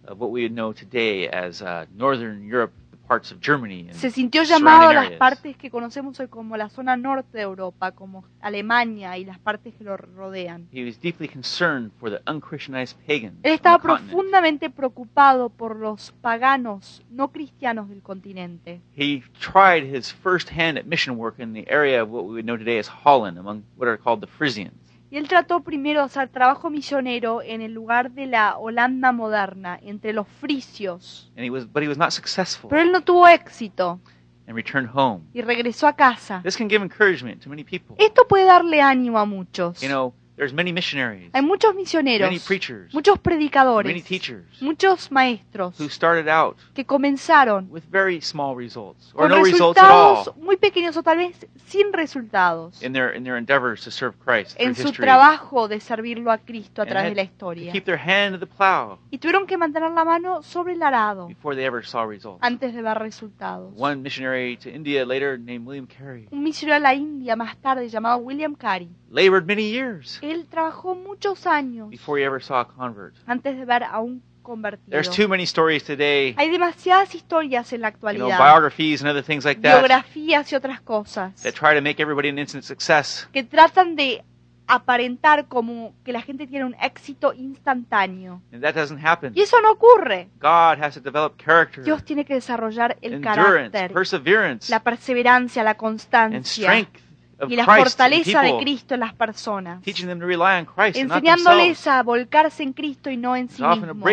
of 0.08 0.20
what 0.20 0.30
we 0.32 0.44
would 0.44 0.54
know 0.54 0.72
today 0.72 1.28
as 1.28 1.62
uh, 1.62 1.86
Northern 1.96 2.48
Europe, 2.48 2.72
the 2.92 2.98
parts 3.08 3.32
of 3.32 3.42
Germany, 3.42 3.88
and 3.90 3.96
se 3.96 4.12
sintió 4.12 4.44
llamado 4.44 4.90
a 4.90 4.94
las 4.94 5.06
areas. 5.06 5.20
partes 5.20 5.58
que 5.58 5.72
conocemos 5.72 6.20
hoy 6.20 6.28
como 6.28 6.56
la 6.58 6.70
zona 6.70 6.96
norte 6.96 7.38
de 7.38 7.44
Europa, 7.44 7.92
como 7.92 8.24
Alemania 8.40 9.18
y 9.18 9.26
las 9.26 9.40
partes 9.40 9.74
que 9.74 9.84
lo 9.84 9.98
rodean. 9.98 10.68
He 10.72 10.86
was 10.86 11.00
deeply 11.02 11.28
concerned 11.28 11.92
for 12.00 12.12
the 12.12 12.22
unchristianized 12.32 12.96
pagans. 13.08 13.40
Él 13.42 13.52
on 13.52 13.56
estaba 13.56 13.80
the 13.80 13.88
profundamente 13.88 14.70
preocupado 14.70 15.50
por 15.50 15.76
los 15.76 16.14
paganos 16.22 17.02
no 17.10 17.30
cristianos 17.32 17.90
del 17.90 18.04
continente. 18.04 18.80
He 18.96 19.24
tried 19.40 19.84
his 19.84 20.14
first 20.14 20.52
hand 20.52 20.78
at 20.78 20.86
mission 20.86 21.18
work 21.18 21.40
in 21.40 21.54
the 21.54 21.66
area 21.68 22.04
of 22.04 22.10
what 22.10 22.26
we 22.26 22.34
would 22.34 22.46
know 22.46 22.58
today 22.58 22.78
as 22.78 22.88
Holland, 22.88 23.40
among 23.40 23.64
what 23.76 23.90
are 23.90 23.98
called 23.98 24.22
the 24.22 24.28
Frisians. 24.28 24.87
Y 25.10 25.18
él 25.18 25.28
trató 25.28 25.62
primero 25.62 26.02
de 26.02 26.06
hacer 26.08 26.28
trabajo 26.30 26.70
misionero 26.70 27.42
en 27.42 27.62
el 27.62 27.74
lugar 27.74 28.12
de 28.12 28.26
la 28.26 28.58
Holanda 28.58 29.12
moderna, 29.14 29.80
entre 29.82 30.12
los 30.12 30.28
frisios. 30.28 31.32
And 31.38 31.46
he 31.46 31.50
was, 31.50 31.66
but 31.66 31.82
he 31.82 31.88
was 31.88 31.98
not 31.98 32.12
successful 32.12 32.70
Pero 32.70 32.82
él 32.82 32.92
no 32.92 33.02
tuvo 33.02 33.28
éxito 33.28 34.00
and 34.48 34.56
returned 34.56 34.90
home. 34.94 35.24
y 35.34 35.42
regresó 35.42 35.88
a 35.88 35.96
casa. 35.96 36.42
This 36.44 36.58
can 36.58 36.70
give 36.70 36.84
encouragement 36.84 37.42
to 37.44 37.50
many 37.50 37.64
people. 37.64 37.96
Esto 38.00 38.28
puede 38.28 38.46
darle 38.46 38.82
ánimo 38.82 39.18
a 39.18 39.26
muchos. 39.26 39.82
You 39.82 39.88
know, 39.88 40.14
there's 40.38 40.54
many 40.54 40.72
missionaries, 40.72 41.32
Hay 41.34 41.42
muchos 41.42 41.74
many 41.74 41.84
misioneros, 41.84 42.46
preachers, 42.46 42.94
muchos 42.94 43.16
many 43.16 43.24
predicadores, 43.50 44.04
teachers 44.06 44.46
muchos 44.62 45.12
maestros 45.12 45.76
who 45.80 45.90
started 45.90 46.30
out 46.30 46.56
que 46.76 46.86
comenzaron 46.86 47.68
with 47.70 47.84
very 47.92 48.22
small 48.22 48.56
results 48.56 49.12
or 49.16 49.28
con 49.28 49.32
no 49.32 49.44
results 49.44 49.78
at 49.80 49.84
resultados 49.84 50.28
all 50.28 50.34
muy 50.44 50.56
pequeños 50.58 50.96
o 50.96 51.04
tal 51.04 51.18
vez 51.18 51.36
sin 51.66 51.92
resultados 51.92 52.82
in 52.84 52.94
their 52.94 53.14
in 53.16 53.24
their 53.24 53.36
endeavors 53.38 53.84
to 53.84 53.92
serve 53.92 54.16
Christ 54.24 54.56
through 54.58 54.68
en 54.70 54.76
su 54.76 54.88
history. 54.90 55.06
trabajo 55.06 55.68
de 55.68 55.80
servirlo 55.80 56.32
a 56.32 56.38
Cristo 56.38 56.82
a 56.82 56.86
And 56.86 56.92
través 56.92 57.10
de 57.12 57.16
la 57.16 57.24
to 57.24 57.32
historia. 57.32 57.72
keep 57.72 57.86
their 57.86 57.98
hand 58.00 58.36
to 58.36 58.40
the 58.40 58.46
plow 58.48 59.00
Y 59.12 59.18
tuvieron 59.18 59.48
que 59.48 59.58
mantener 59.58 59.92
la 59.92 60.06
mano 60.06 60.44
sobre 60.44 60.74
el 60.74 60.84
arado 60.84 61.28
before 61.28 61.56
they 61.56 61.66
ever 61.66 61.84
saw 61.84 62.06
results. 62.08 62.40
antes 62.44 62.74
de 62.74 62.82
ver 62.82 63.00
resultados. 63.00 63.74
One 63.76 64.02
missionary 64.04 64.58
to 64.58 64.70
India 64.70 65.06
later 65.06 65.40
named 65.40 65.66
William 65.66 65.88
Carey 65.88 66.28
Un 66.32 66.44
misionero 66.44 66.76
a 66.76 66.80
la 66.80 66.94
India 66.94 67.36
más 67.36 67.58
tarde 67.58 67.90
llamado 67.90 68.18
William 68.20 68.56
Carey. 68.56 68.90
Labored 69.10 69.46
many 69.46 69.70
years 69.72 70.20
Él 70.22 70.48
trabajó 70.48 70.96
muchos 70.96 71.46
años 71.48 71.90
before 71.90 72.22
he 72.22 72.26
ever 72.26 72.42
saw 72.42 72.60
a 72.62 72.68
convert. 72.68 73.16
antes 73.26 73.58
de 73.58 73.66
ver 73.66 73.84
a 73.84 74.00
un 74.00 74.22
convertido. 74.48 74.90
There's 74.90 75.10
too 75.10 75.28
many 75.28 75.44
stories 75.44 75.84
today, 75.84 76.34
Hay 76.38 76.50
demasiadas 76.50 77.14
historias 77.14 77.74
en 77.74 77.82
la 77.82 77.90
you 77.90 77.98
know, 78.00 78.10
actualidad, 78.10 78.40
biographies 78.40 79.02
and 79.02 79.10
other 79.10 79.24
things 79.24 79.44
like 79.44 79.62
that, 79.62 79.80
biografías 79.80 80.52
y 80.52 80.56
otras 80.56 80.80
cosas 80.82 81.42
that 81.44 81.54
try 81.54 81.76
to 81.76 81.82
make 81.82 82.02
everybody 82.02 82.30
an 82.30 82.40
instant 82.40 82.64
success. 82.64 83.28
que 83.34 83.44
tratan 83.44 83.96
de 83.96 84.24
aparentar 84.68 85.48
como 85.48 85.94
que 86.04 86.12
la 86.12 86.22
gente 86.22 86.46
tiene 86.46 86.66
un 86.66 86.76
éxito 86.82 87.34
instantáneo. 87.34 88.42
And 88.52 88.62
that 88.62 88.76
doesn't 88.76 89.04
happen. 89.04 89.34
Y 89.36 89.42
eso 89.42 89.62
no 89.62 89.72
ocurre. 89.72 90.30
God 90.40 90.82
has 90.82 90.94
to 90.96 91.02
develop 91.02 91.42
character, 91.42 91.84
Dios 91.84 92.04
tiene 92.04 92.26
que 92.26 92.34
desarrollar 92.34 92.98
el 93.02 93.16
endurance, 93.16 93.72
carácter, 93.72 93.94
perseverance, 93.94 94.70
la 94.70 94.82
perseverancia, 94.82 95.64
la 95.64 95.72
and 95.72 95.80
constancia 95.80 96.70
strength 96.70 97.07
y 97.48 97.56
la 97.56 97.66
fortaleza 97.66 98.42
de 98.42 98.58
Cristo 98.58 98.96
en 98.96 99.02
las 99.02 99.14
personas, 99.14 99.82
teaching 99.84 100.08
them 100.08 100.20
to 100.20 100.26
rely 100.26 100.60
on 100.60 100.66
Christ 100.66 100.98
and 100.98 101.10
not 101.10 101.18
enseñándoles 101.18 101.86
a 101.88 102.02
volcarse 102.04 102.64
en 102.64 102.74
Cristo 102.74 103.10
y 103.10 103.18
no 103.18 103.36
en 103.36 103.50
sí 103.50 103.62
mismos. 103.62 104.06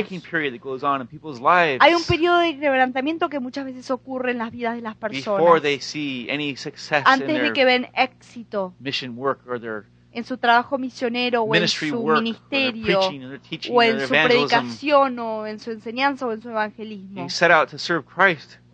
Hay 1.80 1.94
un 1.94 2.04
periodo 2.04 2.38
de 2.38 2.58
quebrantamiento 2.58 3.28
que 3.28 3.40
muchas 3.40 3.64
veces 3.64 3.90
ocurre 3.90 4.32
en 4.32 4.38
las 4.38 4.50
vidas 4.50 4.76
de 4.76 4.82
las 4.82 4.94
before 4.98 5.14
personas 5.14 5.62
they 5.62 5.80
see 5.80 6.28
any 6.30 6.56
success 6.56 7.00
in 7.00 7.06
antes 7.06 7.42
de 7.42 7.52
que 7.52 7.64
ven 7.64 7.88
éxito 7.94 8.74
en 10.12 10.24
su 10.24 10.38
trabajo 10.38 10.78
misionero 10.78 11.42
o 11.42 11.54
en 11.54 11.66
su 11.66 12.04
ministerio 12.04 13.00
o 13.00 13.82
en 13.82 14.00
su 14.00 14.14
evangelism. 14.14 14.28
predicación 14.28 15.18
o 15.18 15.46
en 15.46 15.58
su 15.58 15.70
enseñanza 15.72 16.26
o 16.26 16.32
en 16.32 16.40
su 16.40 16.50
evangelismo. 16.50 17.26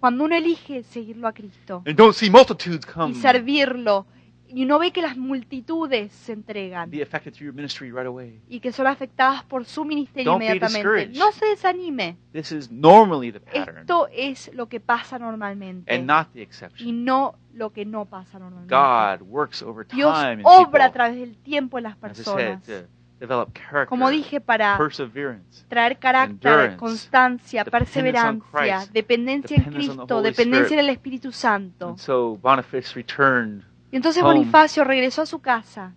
Cuando 0.00 0.24
uno 0.24 0.34
elige 0.34 0.82
seguirlo 0.82 1.28
a 1.28 1.32
Cristo 1.32 1.82
y 1.86 3.14
servirlo 3.14 4.06
y 4.52 4.64
uno 4.64 4.78
ve 4.78 4.90
que 4.92 5.00
las 5.02 5.16
multitudes 5.16 6.12
se 6.12 6.32
entregan 6.32 6.90
be 6.90 7.02
affected 7.02 7.32
through 7.32 7.46
your 7.46 7.54
ministry 7.54 7.90
right 7.90 8.06
away. 8.06 8.40
y 8.48 8.60
que 8.60 8.72
son 8.72 8.86
afectadas 8.86 9.42
por 9.44 9.64
su 9.64 9.84
ministerio 9.84 10.30
Don't 10.32 10.40
be 10.40 10.46
inmediatamente, 10.46 10.78
discouraged. 10.88 11.18
no 11.18 11.32
se 11.32 11.46
desanime. 11.46 12.16
This 12.32 12.52
is 12.52 12.70
normally 12.70 13.32
the 13.32 13.40
pattern 13.40 13.78
Esto 13.80 14.08
es 14.12 14.50
lo 14.54 14.68
que 14.68 14.80
pasa 14.80 15.18
normalmente 15.18 15.92
and 15.94 16.06
not 16.06 16.28
the 16.32 16.40
y 16.40 16.42
exception. 16.42 17.04
no 17.04 17.36
lo 17.52 17.70
que 17.72 17.84
no 17.84 18.04
pasa 18.04 18.38
normalmente. 18.38 18.74
God 18.74 19.26
works 19.28 19.62
over 19.62 19.86
Dios 19.86 20.14
time 20.14 20.34
in 20.34 20.42
obra 20.44 20.84
a 20.86 20.88
people, 20.88 20.92
través 20.92 21.16
del 21.20 21.36
tiempo 21.38 21.78
en 21.78 21.84
las 21.84 21.96
as 22.02 22.20
I 22.20 22.22
said, 22.22 22.34
personas. 22.34 22.62
to 22.64 22.72
develop 23.18 23.52
character, 23.52 23.86
Como 23.88 24.08
dije, 24.08 24.40
para 24.40 24.78
perseverance, 24.78 25.64
traer 25.68 25.98
carácter, 25.98 26.50
endurance, 26.52 26.76
constancia, 26.78 27.64
dependence 27.64 27.98
on 28.18 28.40
perseverancia, 28.40 28.76
Christ, 28.78 28.92
dependencia 28.94 29.56
en 29.56 29.64
dependence 29.64 29.90
on 29.90 29.96
the 29.96 30.00
Cristo, 30.02 30.16
Holy 30.16 30.30
dependencia 30.30 30.64
Spirit. 30.66 30.80
en 30.80 30.88
el 30.88 30.88
Espíritu 30.90 31.32
Santo. 31.32 31.88
And 31.90 31.98
so 31.98 32.38
Boniface 32.40 32.94
returned, 32.94 33.62
Y 33.92 33.96
entonces. 33.96 34.22
Bonifacio 34.22 34.85
regresó 34.85 35.22
a 35.22 35.26
su 35.26 35.40
casa, 35.40 35.92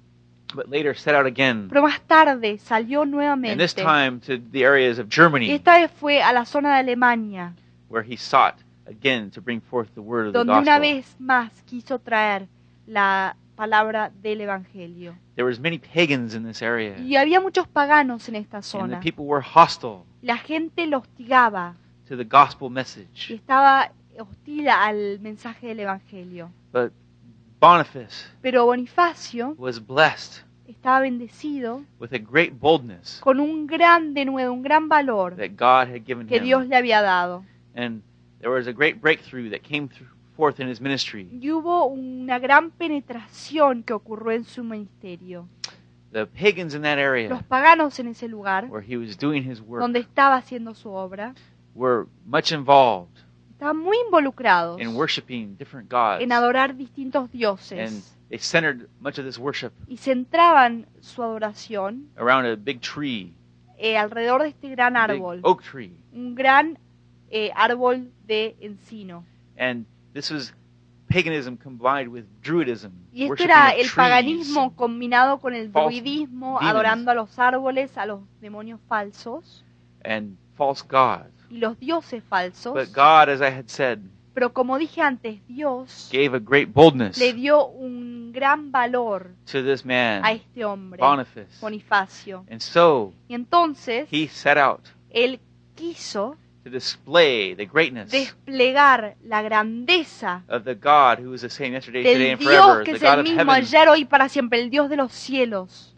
but 0.55 0.67
later 0.67 0.95
set 0.95 1.15
out 1.15 1.25
again, 1.25 1.67
pero 1.69 1.83
más 1.83 2.01
tarde 2.01 2.57
salió 2.57 3.01
and 3.03 3.11
nuevamente. 3.11 3.57
this 3.63 3.75
time 3.75 4.19
to 4.19 4.37
the 4.51 4.63
areas 4.65 4.97
of 4.99 5.07
Y 5.07 5.09
Germany, 5.15 5.51
esta 5.51 5.77
vez 5.79 5.91
fue 5.91 6.21
a 6.21 6.31
la 6.33 6.45
zona 6.45 6.73
de 6.73 6.79
Alemania, 6.79 7.53
where 7.89 8.05
he 8.07 8.17
sought 8.17 8.55
again 8.87 9.29
to 9.31 9.41
bring 9.41 9.61
forth 9.61 9.89
the 9.93 10.01
word 10.01 10.27
of 10.27 10.33
the 10.33 10.39
donde 10.39 10.53
una 10.53 10.77
gospel. 10.79 10.81
vez 10.95 11.15
más 11.19 11.51
quiso 11.65 11.99
traer 11.99 12.47
la 12.87 13.35
palabra 13.55 14.11
del 14.21 14.41
Evangelio. 14.41 15.15
There 15.35 15.45
was 15.47 15.59
many 15.59 15.77
pagans 15.79 16.33
in 16.35 16.43
this 16.43 16.61
area, 16.61 16.97
Y 16.99 17.15
había 17.15 17.39
muchos 17.39 17.67
paganos 17.67 18.27
en 18.29 18.35
esta 18.35 18.57
and 18.57 18.63
the 18.63 18.69
zona. 18.69 18.99
people 18.99 19.25
were 19.25 19.43
hostile 19.43 20.03
La 20.21 20.37
gente 20.37 20.85
lo 20.87 20.99
hostigaba 20.99 21.75
to 22.07 22.17
the 22.17 22.23
gospel 22.23 22.67
y 22.69 22.71
message. 22.71 23.33
estaba 23.33 23.91
hostil 24.19 24.69
al 24.69 25.19
mensaje 25.21 25.67
del 25.67 25.81
Evangelio. 25.81 26.51
But 26.71 26.91
Boniface 27.63 28.25
Pero 28.41 28.65
Bonifacio 28.65 29.55
was 29.57 29.79
blessed 29.79 30.43
estaba 30.67 30.99
bendecido 30.99 31.85
with 31.97 32.11
a 32.11 32.19
great 32.19 32.59
boldness 32.59 33.21
con 33.21 33.39
un 33.39 33.67
gran 33.67 34.13
denuedo, 34.13 34.51
un 34.51 34.61
gran 34.61 34.89
valor 34.89 35.33
that 35.37 35.51
God 35.55 35.87
had 35.87 36.03
given 36.05 36.27
que 36.27 36.41
Dios 36.41 36.63
him, 36.63 36.69
le 36.71 36.75
había 36.75 37.01
dado. 37.01 37.45
and 37.73 38.01
there 38.41 38.51
was 38.51 38.67
a 38.67 38.73
great 38.73 38.99
breakthrough 38.99 39.49
that 39.49 39.61
came 39.63 39.87
through, 39.87 40.09
forth 40.35 40.59
in 40.59 40.67
his 40.67 40.81
ministry. 40.81 41.29
Y 41.31 41.51
hubo 41.51 41.85
una 41.85 42.37
gran 42.37 42.69
penetración 42.69 43.83
que 43.83 43.93
ocurrió 43.93 44.33
en 44.33 44.43
su 44.43 44.61
ministerio. 44.65 45.47
The 46.11 46.25
pagans 46.25 46.75
in 46.75 46.81
that 46.81 46.97
area 46.97 47.29
Los 47.29 47.43
paganos 47.43 47.97
en 47.97 48.09
ese 48.09 48.27
lugar, 48.27 48.65
where 48.65 48.83
he 48.85 48.97
was 48.97 49.17
doing 49.17 49.49
his 49.49 49.61
work 49.61 49.79
donde 49.79 50.01
estaba 50.01 50.35
haciendo 50.35 50.75
su 50.75 50.89
obra, 50.89 51.33
were 51.73 52.07
much 52.25 52.51
involved 52.51 53.23
estaban 53.63 53.77
muy 53.77 53.97
involucrados 54.05 54.81
in 54.81 54.95
worshiping 54.95 55.55
different 55.57 55.89
gods, 55.89 56.21
en 56.21 56.31
adorar 56.31 56.75
distintos 56.75 57.23
and 57.23 57.31
dioses 57.31 58.15
they 58.29 58.37
centered 58.37 58.89
much 58.99 59.17
of 59.17 59.25
this 59.25 59.37
worship 59.37 59.71
y 59.87 59.97
centraban 59.97 60.85
su 60.99 61.23
adoración 61.23 62.09
around 62.17 62.45
a 62.45 62.55
big 62.55 62.81
tree, 62.81 63.33
eh, 63.77 63.97
alrededor 63.97 64.43
de 64.43 64.49
este 64.49 64.69
gran 64.69 64.97
a 64.97 65.07
big 65.07 65.17
árbol, 65.17 65.39
oak 65.43 65.63
tree, 65.63 65.95
un 66.11 66.35
gran 66.35 66.77
eh, 67.29 67.51
árbol 67.55 68.11
de 68.27 68.55
encino. 68.59 69.23
and 69.57 69.85
this 70.13 70.29
was 70.29 70.53
paganism 71.07 71.55
combined 71.55 72.11
with 72.11 72.25
Druidism, 72.41 72.91
Y 73.13 73.25
esto 73.25 73.43
era 73.43 73.69
el 73.69 73.87
paganismo 73.95 74.75
combinado 74.75 75.39
con 75.39 75.53
el 75.53 75.71
druidismo, 75.71 76.59
adorando 76.59 77.11
a 77.11 77.13
los 77.13 77.37
árboles, 77.37 77.95
a 77.97 78.05
los 78.07 78.21
demonios 78.41 78.79
falsos. 78.87 79.63
And 80.03 80.35
false 80.57 80.83
gods. 80.85 81.42
Y 81.53 81.59
los 81.59 81.79
dioses 81.79 82.23
falsos. 82.23 82.73
But 82.73 82.93
God, 82.93 83.29
as 83.29 83.41
I 83.41 83.55
had 83.55 83.67
said, 83.67 83.99
Pero 84.33 84.51
como 84.51 84.79
dije 84.79 84.99
antes, 84.99 85.45
Dios 85.47 86.09
gave 86.11 86.35
a 86.35 86.39
great 86.39 86.69
boldness 86.73 87.19
le 87.19 87.33
dio 87.33 87.67
un 87.67 88.31
gran 88.33 88.71
valor 88.71 89.29
to 89.45 89.63
this 89.63 89.83
a 89.83 89.87
man, 89.87 90.25
este 90.25 90.65
hombre, 90.65 90.99
Boniface. 90.99 91.59
Bonifacio. 91.61 92.43
And 92.49 92.59
so 92.59 93.13
Y 93.27 93.35
entonces 93.35 94.07
he 94.11 94.27
set 94.27 94.57
out 94.57 94.81
él 95.11 95.39
quiso 95.75 96.35
to 96.63 96.71
display 96.71 97.53
the 97.53 97.67
greatness 97.67 98.09
desplegar 98.09 99.15
la 99.23 99.43
grandeza 99.43 100.43
of 100.49 100.63
the 100.63 100.73
God 100.73 101.19
who 101.19 101.35
is 101.35 101.41
the 101.41 101.49
same 101.49 101.73
yesterday, 101.73 102.01
today, 102.01 102.17
del 102.17 102.31
and 102.31 102.39
Dios 102.39 102.65
forever, 102.65 102.83
que 102.83 102.93
the 102.93 102.97
es 102.97 103.03
God 103.03 103.19
el 103.19 103.23
mismo 103.23 103.39
heaven, 103.39 103.49
ayer, 103.55 103.89
hoy 103.89 104.01
y 104.01 104.05
para 104.05 104.29
siempre, 104.29 104.59
el 104.59 104.71
Dios 104.71 104.89
de 104.89 104.95
los 104.95 105.11
cielos, 105.11 105.92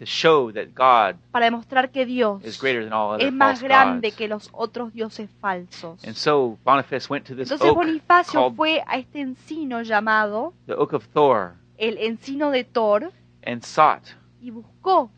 to 0.00 0.06
show 0.06 0.50
that 0.50 0.68
God 0.74 1.20
para 1.30 1.44
demostrar 1.44 1.90
que 1.90 2.06
Dios 2.06 2.42
is 2.42 2.58
greater 2.58 2.82
than 2.82 2.92
all 2.94 3.12
other 3.12 3.26
es 3.26 3.32
más 3.34 3.60
false 3.60 3.64
grande 3.64 4.08
gods. 4.08 4.16
que 4.16 4.28
los 4.28 4.48
otros 4.52 4.94
dioses 4.94 5.28
falsos. 5.40 6.02
And 6.04 6.14
so 6.14 6.58
Boniface 6.64 7.10
went 7.10 7.26
to 7.26 7.36
this 7.36 7.50
Entonces 7.50 7.68
oak 7.68 7.76
Bonifacio 7.76 8.40
called 8.40 8.56
fue 8.56 8.82
a 8.86 8.96
este 8.96 9.20
encino 9.20 9.82
llamado 9.82 10.54
the 10.66 10.72
Oak 10.72 10.94
of 10.94 11.06
Thor 11.08 11.52
el 11.76 11.98
encino 11.98 12.50
de 12.50 12.64
Thor 12.64 13.12
and 13.44 13.62
sought 13.62 14.04
y 14.40 14.50
buscó 14.50 15.10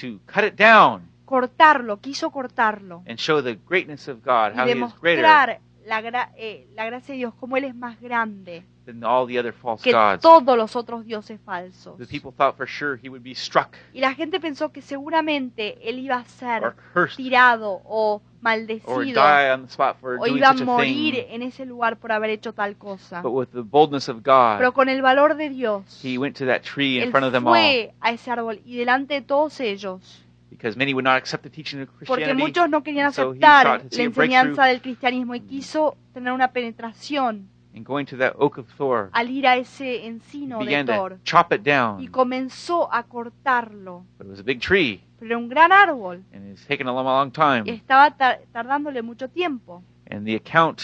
to 0.00 0.18
cut 0.24 0.44
it 0.44 0.54
down 0.58 1.10
cortarlo, 1.26 1.98
quiso 1.98 2.30
cortarlo 2.30 3.02
and 3.06 3.18
show 3.18 3.42
the 3.42 3.58
greatness 3.68 4.08
of 4.08 4.22
God, 4.24 4.54
y 4.54 4.58
how 4.58 4.66
He 4.66 4.72
is 4.72 4.94
greater 4.98 5.60
la, 5.90 6.00
gra- 6.00 6.30
eh, 6.36 6.66
la 6.74 6.84
gracia 6.86 7.12
de 7.12 7.18
Dios, 7.18 7.34
como 7.34 7.56
Él 7.56 7.64
es 7.64 7.74
más 7.74 8.00
grande 8.00 8.64
than 8.86 9.04
all 9.04 9.26
the 9.28 9.38
other 9.38 9.52
false 9.52 9.82
que 9.84 9.92
gods. 9.92 10.20
todos 10.22 10.56
los 10.56 10.74
otros 10.74 11.04
dioses 11.04 11.38
falsos. 11.44 11.98
The 11.98 12.06
people 12.06 12.32
thought 12.32 12.56
for 12.56 12.66
sure 12.66 12.98
he 13.00 13.08
would 13.08 13.22
be 13.22 13.34
struck 13.34 13.76
Y 13.92 14.00
la 14.00 14.14
gente 14.14 14.40
pensó 14.40 14.72
que 14.72 14.80
seguramente 14.82 15.76
Él 15.88 15.98
iba 15.98 16.16
a 16.16 16.20
or 16.20 16.26
ser 16.26 16.74
cursed 16.94 17.16
tirado 17.16 17.82
o 17.84 18.14
or 18.16 18.22
maldecido 18.40 19.04
die 19.22 19.50
on 19.52 19.66
the 19.66 19.72
spot 19.72 19.96
for 20.00 20.14
o 20.14 20.24
doing 20.24 20.38
iba 20.38 20.48
a 20.48 20.52
such 20.54 20.62
a 20.62 20.64
morir 20.64 21.14
thing. 21.14 21.24
en 21.34 21.42
ese 21.42 21.66
lugar 21.66 21.98
por 21.98 22.10
haber 22.12 22.30
hecho 22.30 22.52
tal 22.54 22.76
cosa. 22.76 23.20
But 23.22 23.32
with 23.32 23.48
the 23.52 23.60
boldness 23.62 24.08
of 24.08 24.18
God, 24.24 24.58
Pero 24.58 24.72
con 24.72 24.88
el 24.88 25.02
valor 25.02 25.36
de 25.36 25.50
Dios, 25.50 26.00
he 26.02 26.16
went 26.16 26.36
to 26.38 26.46
that 26.46 26.62
tree 26.62 26.96
in 26.96 27.04
Él 27.04 27.10
front 27.10 27.26
of 27.26 27.32
them 27.32 27.46
all 27.46 27.52
fue 27.52 27.92
a 28.00 28.12
ese 28.12 28.30
árbol 28.30 28.60
y 28.64 28.76
delante 28.76 29.14
de 29.14 29.20
todos 29.22 29.60
ellos, 29.60 30.24
because 30.50 30.76
many 30.76 30.92
would 30.92 31.04
not 31.04 31.16
accept 31.16 31.42
the 31.44 31.50
teaching 31.50 31.80
of 31.82 31.88
porque 32.06 32.34
muchos 32.34 32.68
no 32.68 32.82
querían 32.82 33.06
aceptar 33.06 33.66
la 33.90 34.02
enseñanza 34.04 34.64
del 34.66 34.80
cristianismo 34.82 35.34
y 35.34 35.40
quiso 35.40 35.96
tener 36.12 36.32
una 36.32 36.52
penetración 36.52 37.48
And 37.72 37.86
going 37.86 38.04
to 38.06 38.16
that 38.16 38.34
oak 38.36 38.58
of 38.58 38.66
Thor, 38.76 39.10
al 39.12 39.30
ir 39.30 39.46
a 39.46 39.56
ese 39.56 40.04
encino 40.04 40.58
de 40.64 40.84
to 40.84 40.92
Thor 40.92 41.18
chop 41.22 41.52
it 41.52 41.60
y 41.60 41.70
down. 41.70 42.04
comenzó 42.08 42.92
a 42.92 43.04
cortarlo. 43.04 44.04
But 44.18 44.26
it 44.26 44.30
was 44.30 44.40
a 44.40 44.42
big 44.42 44.60
tree, 44.60 45.04
Pero 45.20 45.28
era 45.30 45.38
un 45.38 45.48
gran 45.48 45.70
árbol 45.70 46.24
and 46.34 46.50
it's 46.50 46.66
taken 46.66 46.88
a 46.88 46.92
long, 46.92 47.04
long 47.06 47.28
y 47.28 47.30
time. 47.30 47.70
estaba 47.72 48.10
tar- 48.16 48.40
tardándole 48.52 49.02
mucho 49.02 49.28
tiempo. 49.28 49.84
And 50.10 50.26
the 50.26 50.34
account 50.34 50.80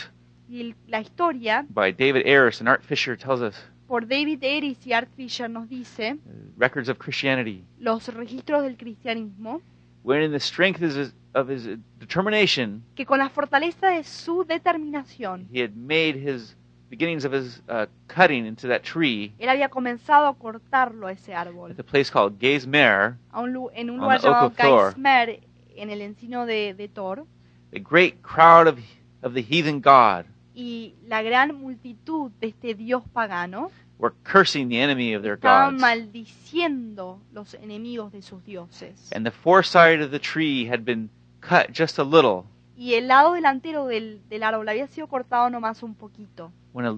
Y 0.48 0.76
la 0.86 1.00
historia 1.00 1.66
by 1.68 1.90
David 1.90 2.24
Ayres 2.24 2.60
and 2.60 2.68
Art 2.68 2.84
Fisher 2.84 3.16
tells 3.18 3.40
us 3.42 3.56
por 3.86 4.06
David 4.06 4.42
Eris 4.42 4.86
y 4.86 4.92
Art 4.92 5.08
Fisher 5.16 5.48
nos 5.48 5.68
dice 5.68 6.16
records 6.56 6.88
of 6.88 6.98
Christianity. 6.98 7.64
los 7.78 8.08
registros 8.14 8.62
del 8.62 8.76
cristianismo 8.76 9.60
When 10.02 10.22
in 10.22 10.30
the 10.30 10.38
strength 10.40 10.82
of 10.82 10.96
his, 10.96 11.14
of 11.34 11.48
his 11.50 11.64
determination, 11.98 12.82
que 12.94 13.04
con 13.04 13.18
la 13.18 13.28
fortaleza 13.28 13.88
de 13.88 14.04
su 14.04 14.44
determinación 14.44 15.48
he 15.52 15.60
had 15.62 15.72
made 15.74 16.14
his 16.16 16.56
beginnings 16.88 17.24
of 17.24 17.32
his 17.34 17.60
uh, 17.68 17.86
cutting 18.06 18.46
into 18.46 18.68
that 18.68 18.82
tree 18.82 19.32
él 19.38 19.48
había 19.48 19.68
comenzado 19.68 20.28
a 20.28 20.34
cortarlo 20.34 21.08
a 21.08 21.12
ese 21.12 21.34
árbol 21.34 21.72
at 21.72 21.76
the 21.76 21.82
place 21.82 22.10
called 22.10 22.38
Geismer, 22.38 23.16
a 23.32 23.40
un 23.40 23.52
lu- 23.52 23.70
en 23.74 23.90
un 23.90 23.98
lugar 23.98 24.20
the 24.20 24.28
llamado. 24.28 24.52
Geismer 24.56 25.40
en 25.74 25.90
el 25.90 26.00
encino 26.00 26.46
de, 26.46 26.72
de 26.74 26.86
Thor 26.88 27.26
a 27.74 27.78
great 27.80 28.22
crowd 28.22 28.68
of, 28.68 28.78
of 29.22 29.34
the 29.34 29.42
heathen 29.42 29.80
god 29.80 30.24
y 30.56 30.94
la 31.06 31.22
gran 31.22 31.54
multitud 31.54 32.32
de 32.40 32.48
este 32.48 32.74
dios 32.74 33.04
pagano 33.12 33.70
were 33.98 34.14
cursing 34.24 34.68
the 34.70 34.80
enemy 34.80 35.14
of 35.14 35.22
their 35.22 35.34
estaban 35.34 35.74
gods. 35.74 35.80
maldiciendo 35.82 37.20
los 37.32 37.54
enemigos 37.54 38.10
de 38.10 38.22
sus 38.22 38.42
dioses. 38.42 39.12
And 39.14 39.24
the 39.24 39.30
foreside 39.30 40.02
of 40.02 40.10
the 40.10 40.18
tree 40.18 40.66
had 40.66 40.80
been 40.84 41.10
cut 41.40 41.70
just 41.72 41.98
a 41.98 42.04
little. 42.04 42.44
Y 42.74 42.94
el 42.94 43.06
lado 43.08 43.34
delantero 43.34 43.86
del, 43.86 44.20
del 44.28 44.42
árbol 44.42 44.68
había 44.68 44.86
sido 44.86 45.06
cortado 45.08 45.50
nomás 45.50 45.82
un 45.82 45.94
poquito. 45.94 46.50
When 46.72 46.86
a, 46.86 46.92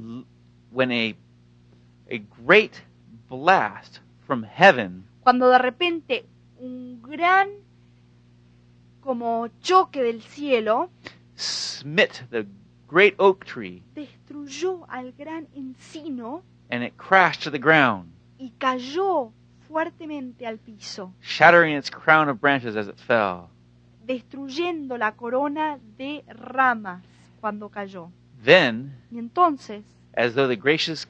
when 0.71 0.93
a, 0.93 1.17
a 2.11 2.23
great 2.47 2.73
blast 3.29 3.99
from 4.27 4.45
heaven 4.45 5.05
cuando 5.21 5.51
de 5.51 5.59
repente 5.59 6.25
un 6.59 7.03
gran 7.03 7.49
como 9.01 9.49
choque 9.61 10.03
del 10.03 10.23
cielo 10.23 10.89
smit 11.37 12.11
the 12.31 12.47
great 12.89 13.15
oak 13.19 13.45
tree, 13.45 13.83
destruyó 13.95 14.87
al 14.89 15.13
gran 15.13 15.47
encino 15.55 16.43
and 16.71 16.83
it 16.83 16.97
crashed 16.97 17.43
to 17.43 17.51
the 17.51 17.59
ground, 17.59 18.11
y 18.39 18.51
cayó 18.59 19.33
fuertemente 19.69 20.47
al 20.47 20.59
piso, 20.59 21.13
shattering 21.21 21.77
its 21.77 21.91
crown 21.91 22.29
of 22.29 22.41
branches 22.41 22.77
as 22.77 22.89
it 22.89 22.99
fell. 22.99 23.49
destruyendo 24.07 24.97
la 24.97 25.13
corona 25.13 25.79
de 25.99 26.25
ramas 26.29 27.03
cuando 27.41 27.69
cayó. 27.69 28.11
Then, 28.43 28.95
Y 29.11 29.19
entonces, 29.19 29.85
as 30.17 30.35
though 30.35 30.49
the 30.49 30.57
gracious, 30.57 31.07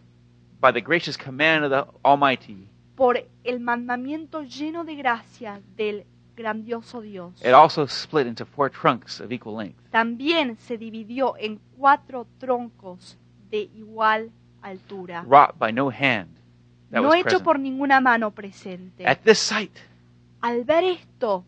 by 0.61 0.73
the 0.73 0.81
gracious 0.81 1.17
command 1.17 1.65
of 1.65 1.71
the 1.71 1.87
Almighty, 2.05 2.67
por 2.97 3.17
el 3.45 3.61
mandamiento 3.61 4.43
lleno 4.43 4.85
de 4.85 4.97
gracia 4.97 5.61
del 5.77 6.05
grandioso 6.37 7.01
Dios, 7.01 7.35
it 7.43 7.53
also 7.55 7.87
split 7.87 8.27
into 8.27 8.45
four 8.45 8.69
trunks 8.71 9.21
of 9.21 9.31
equal 9.33 9.55
length. 9.57 9.79
también 9.93 10.57
se 10.59 10.77
dividió 10.79 11.35
en 11.39 11.61
cuatro 11.79 12.27
troncos 12.39 13.17
de 13.51 13.71
igual 13.77 14.31
altura, 14.63 15.23
wrought 15.27 15.57
by 15.59 15.73
no 15.73 15.89
hand 15.91 16.29
that 16.91 17.01
no 17.01 17.09
was 17.09 17.15
hecho 17.17 17.23
present. 17.25 17.45
por 17.45 17.59
ninguna 17.59 18.01
mano 18.01 18.31
presente. 18.33 19.07
At 19.07 19.19
this 19.25 19.39
sight, 19.39 19.73
Al 20.41 20.65
ver 20.65 20.85
esto, 20.85 21.45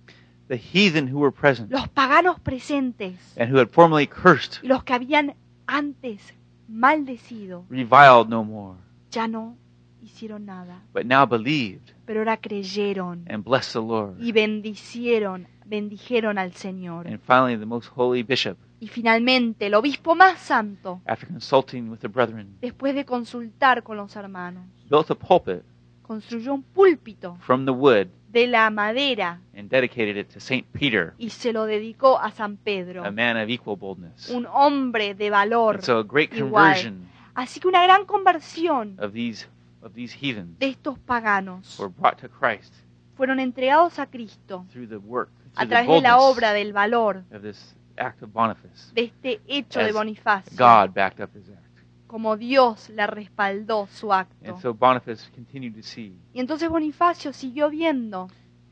the 0.49 0.57
heathen 0.57 1.13
who 1.13 1.19
were 1.21 1.33
present 1.33 1.71
los 1.71 1.89
paganos 1.89 2.41
presentes 2.41 3.19
and 3.37 3.53
who 3.53 3.59
had 3.59 3.69
formerly 3.69 4.07
cursed 4.07 4.59
y 4.63 4.69
los 4.69 4.83
que 4.85 4.95
habían 4.95 5.35
antes 5.67 6.35
maldecido 6.69 7.65
reviled 7.69 8.29
no 8.29 8.45
more, 8.45 8.79
ya 9.11 9.29
no 9.29 9.57
hicieron 10.03 10.47
nada, 10.47 10.83
but 10.93 11.05
now 11.05 11.27
believed 11.27 11.93
pero 12.07 12.21
ahora 12.21 12.37
creyeron 12.39 13.25
and 13.29 13.45
blessed 13.45 13.73
the 13.73 13.79
Lord. 13.81 14.17
y 14.21 14.33
bendicieron, 14.33 15.47
bendijeron 15.67 16.39
al 16.39 16.53
Señor. 16.55 17.07
And 17.07 17.21
finally, 17.21 17.57
the 17.57 17.67
most 17.67 17.89
holy 17.95 18.23
bishop, 18.25 18.59
Y 18.81 18.89
finalmente 18.89 19.67
el 19.67 19.75
obispo 19.75 20.15
más 20.15 20.39
santo, 20.39 21.03
after 21.07 21.29
consulting 21.29 21.91
with 21.91 21.99
the 21.99 22.09
brethren, 22.09 22.57
después 22.61 22.95
de 22.95 23.05
consultar 23.05 23.83
con 23.83 23.99
los 23.99 24.17
hermanos, 24.17 24.65
built 24.89 25.11
a 25.11 25.15
pulpit 25.15 25.63
construyó 26.03 26.55
un 26.55 26.63
púlpito 26.63 27.37
from 27.41 27.67
the 27.67 27.71
wood 27.71 28.09
de 28.33 28.47
la 28.47 28.71
madera 28.71 29.41
and 29.57 29.69
dedicated 29.69 30.17
it 30.17 30.29
to 30.33 30.41
Saint 30.41 30.67
Peter, 30.73 31.13
y 31.19 31.31
se 31.31 31.53
lo 31.53 31.67
dedicó 31.67 32.19
a 32.19 32.31
San 32.31 32.57
Pedro, 32.57 33.05
a 33.05 33.11
man 33.11 33.37
of 33.37 33.49
equal 33.51 33.77
boldness. 33.77 34.31
un 34.31 34.47
hombre 34.47 35.15
de 35.15 35.31
valor. 35.31 35.77
And 35.77 35.85
so 35.85 35.99
a 35.99 36.03
great 36.03 36.33
igual. 36.33 36.75
conversion 36.75 37.11
Así 37.35 37.61
que 37.61 37.69
una 37.69 37.83
gran 37.85 38.07
conversión 38.07 38.97
of 38.99 39.13
these 39.13 39.47
of 39.83 39.93
these 39.95 40.15
heathens 40.15 40.59
de 40.59 40.69
estos 40.69 40.99
paganos 40.99 41.79
were 41.79 41.93
brought 41.97 42.21
to 42.21 42.29
Christ 42.29 42.75
fueron 43.17 43.41
entregados 43.41 43.99
a 43.99 44.07
Cristo 44.07 44.67
through 44.73 44.89
the 44.89 44.97
work, 44.97 45.31
a 45.55 45.65
the 45.65 45.69
través 45.69 45.89
de 45.89 46.01
la 46.01 46.19
obra 46.19 46.53
del 46.53 46.73
valor 46.73 47.25
of 47.33 47.43
this 47.43 47.77
act 48.01 48.23
of 48.23 48.33
Boniface. 48.33 48.93
de 48.95 49.05
este 49.05 49.41
hecho 49.47 49.81
de 49.81 49.93
Bonifacio, 49.93 50.57
God 50.57 50.95
backed 50.95 51.21
up 51.23 51.31
his 51.37 51.49
act. 51.51 51.61
como 52.07 52.37
Dios 52.37 52.89
le 52.91 53.07
respaldó 53.07 53.87
su 53.87 54.13
acto. 54.13 54.35
And 54.45 54.61
so 54.61 54.75
Boniface 54.75 55.31
continued 55.35 55.75
to 55.77 55.83
see 55.83 56.17
Y 56.33 56.41
entonces 56.41 56.69
Bonifacio 56.69 57.33
siguió 57.33 57.71
viendo 57.71 58.29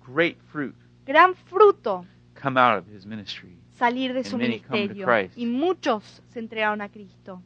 great 0.06 0.38
fruit 0.50 0.74
gran 1.06 1.34
fruto 1.34 2.04
come 2.40 2.58
out 2.60 2.78
of 2.78 2.88
his 2.92 3.06
ministry. 3.06 3.56
salir 3.78 4.12
de 4.12 4.24
su 4.24 4.36
And 4.36 4.42
many 4.42 4.60
come 4.60 4.88
to 4.88 4.94
ministerio 4.94 5.06
Christ. 5.06 5.38
y 5.38 5.46
muchos 5.46 6.22
se 6.30 6.38
entregaron 6.40 6.80
a 6.80 6.88
Cristo. 6.88 7.42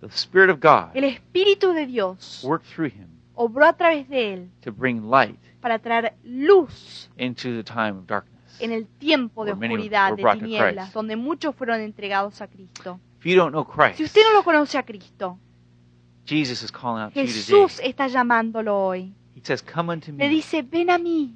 The 0.00 0.08
Spirit 0.08 0.50
of 0.50 0.60
God 0.60 0.90
El 0.94 1.04
Espíritu 1.04 1.72
de 1.72 1.86
Dios 1.86 2.42
worked 2.44 2.66
through 2.74 2.90
him 2.90 3.08
obró 3.34 3.66
a 3.66 3.74
través 3.76 4.08
de 4.08 4.32
él 4.34 4.50
to 4.62 4.72
bring 4.72 5.10
light 5.10 5.38
para 5.60 5.78
traer 5.78 6.14
luz 6.24 7.10
into 7.18 7.50
the 7.50 7.62
time 7.62 7.98
of 7.98 8.06
darkness. 8.06 8.35
En 8.60 8.72
el 8.72 8.86
tiempo 8.86 9.44
de 9.44 9.52
oscuridad, 9.52 10.16
de 10.16 10.22
tinieblas, 10.40 10.92
donde 10.92 11.16
muchos 11.16 11.54
fueron 11.54 11.80
entregados 11.80 12.40
a 12.40 12.46
Cristo. 12.48 12.98
Si 13.96 14.04
usted 14.04 14.20
no 14.24 14.32
lo 14.34 14.42
conoce 14.44 14.78
a 14.78 14.82
Cristo, 14.84 15.38
Jesús 17.14 17.80
está 17.82 18.06
llamándolo 18.08 18.76
hoy. 18.76 19.12
Le 20.18 20.28
dice, 20.28 20.62
ven 20.62 20.90
a 20.90 20.98
mí 20.98 21.34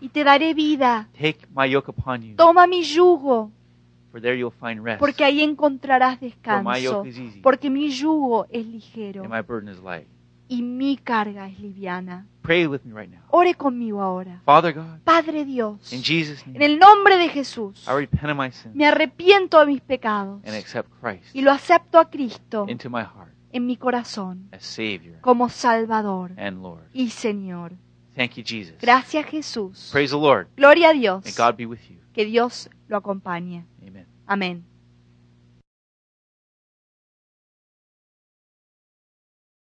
y 0.00 0.08
te 0.08 0.24
daré 0.24 0.54
vida. 0.54 1.08
Toma 2.36 2.66
mi 2.66 2.82
yugo, 2.82 3.50
porque 4.98 5.24
ahí 5.24 5.42
encontrarás 5.42 6.20
descanso. 6.20 7.04
Porque 7.42 7.68
mi 7.70 7.90
yugo 7.90 8.46
es 8.50 8.64
ligero 8.66 9.22
y 10.48 10.62
mi 10.62 10.96
carga 10.96 11.48
es 11.48 11.58
liviana. 11.58 12.26
Pray 12.42 12.66
with 12.66 12.82
me 12.84 12.92
right 12.92 13.10
now. 13.10 13.22
Ore 13.30 13.54
conmigo 13.54 14.02
ahora. 14.02 14.42
Father 14.44 14.74
God, 14.74 15.00
Padre 15.04 15.44
Dios, 15.44 15.92
in 15.92 16.02
Jesus' 16.02 16.44
en 16.46 16.60
el 16.60 16.78
nombre 16.78 17.16
de 17.16 17.28
Jesús, 17.28 17.86
I 17.88 17.92
repent 17.92 18.30
of 18.30 18.36
my 18.36 18.50
sins 18.50 18.74
me 18.74 18.84
arrepiento 18.86 19.58
de 19.60 19.66
mis 19.66 19.80
pecados 19.80 20.42
and 20.44 20.54
accept 20.54 20.90
Christ 21.00 21.34
y 21.34 21.40
lo 21.40 21.50
acepto 21.50 21.98
a 21.98 22.10
Cristo 22.10 22.66
into 22.68 22.90
my 22.90 23.02
heart 23.02 23.32
en 23.52 23.66
mi 23.66 23.76
corazón 23.76 24.48
as 24.52 24.62
Savior 24.64 25.20
como 25.20 25.48
Salvador 25.48 26.32
and 26.36 26.62
Lord. 26.62 26.84
y 26.92 27.08
Señor. 27.10 27.72
Thank 28.14 28.34
you, 28.34 28.44
Jesus. 28.44 28.76
Gracias 28.80 29.26
Jesús. 29.26 29.88
Praise 29.90 30.10
the 30.10 30.20
Lord. 30.20 30.48
Gloria 30.56 30.90
a 30.90 30.92
Dios. 30.92 31.24
May 31.24 31.32
God 31.32 31.56
be 31.56 31.66
with 31.66 31.80
you. 31.88 31.96
Que 32.12 32.24
Dios 32.24 32.70
lo 32.86 32.98
acompañe. 32.98 33.64
Amen. 33.82 34.06
Amén. 34.26 34.73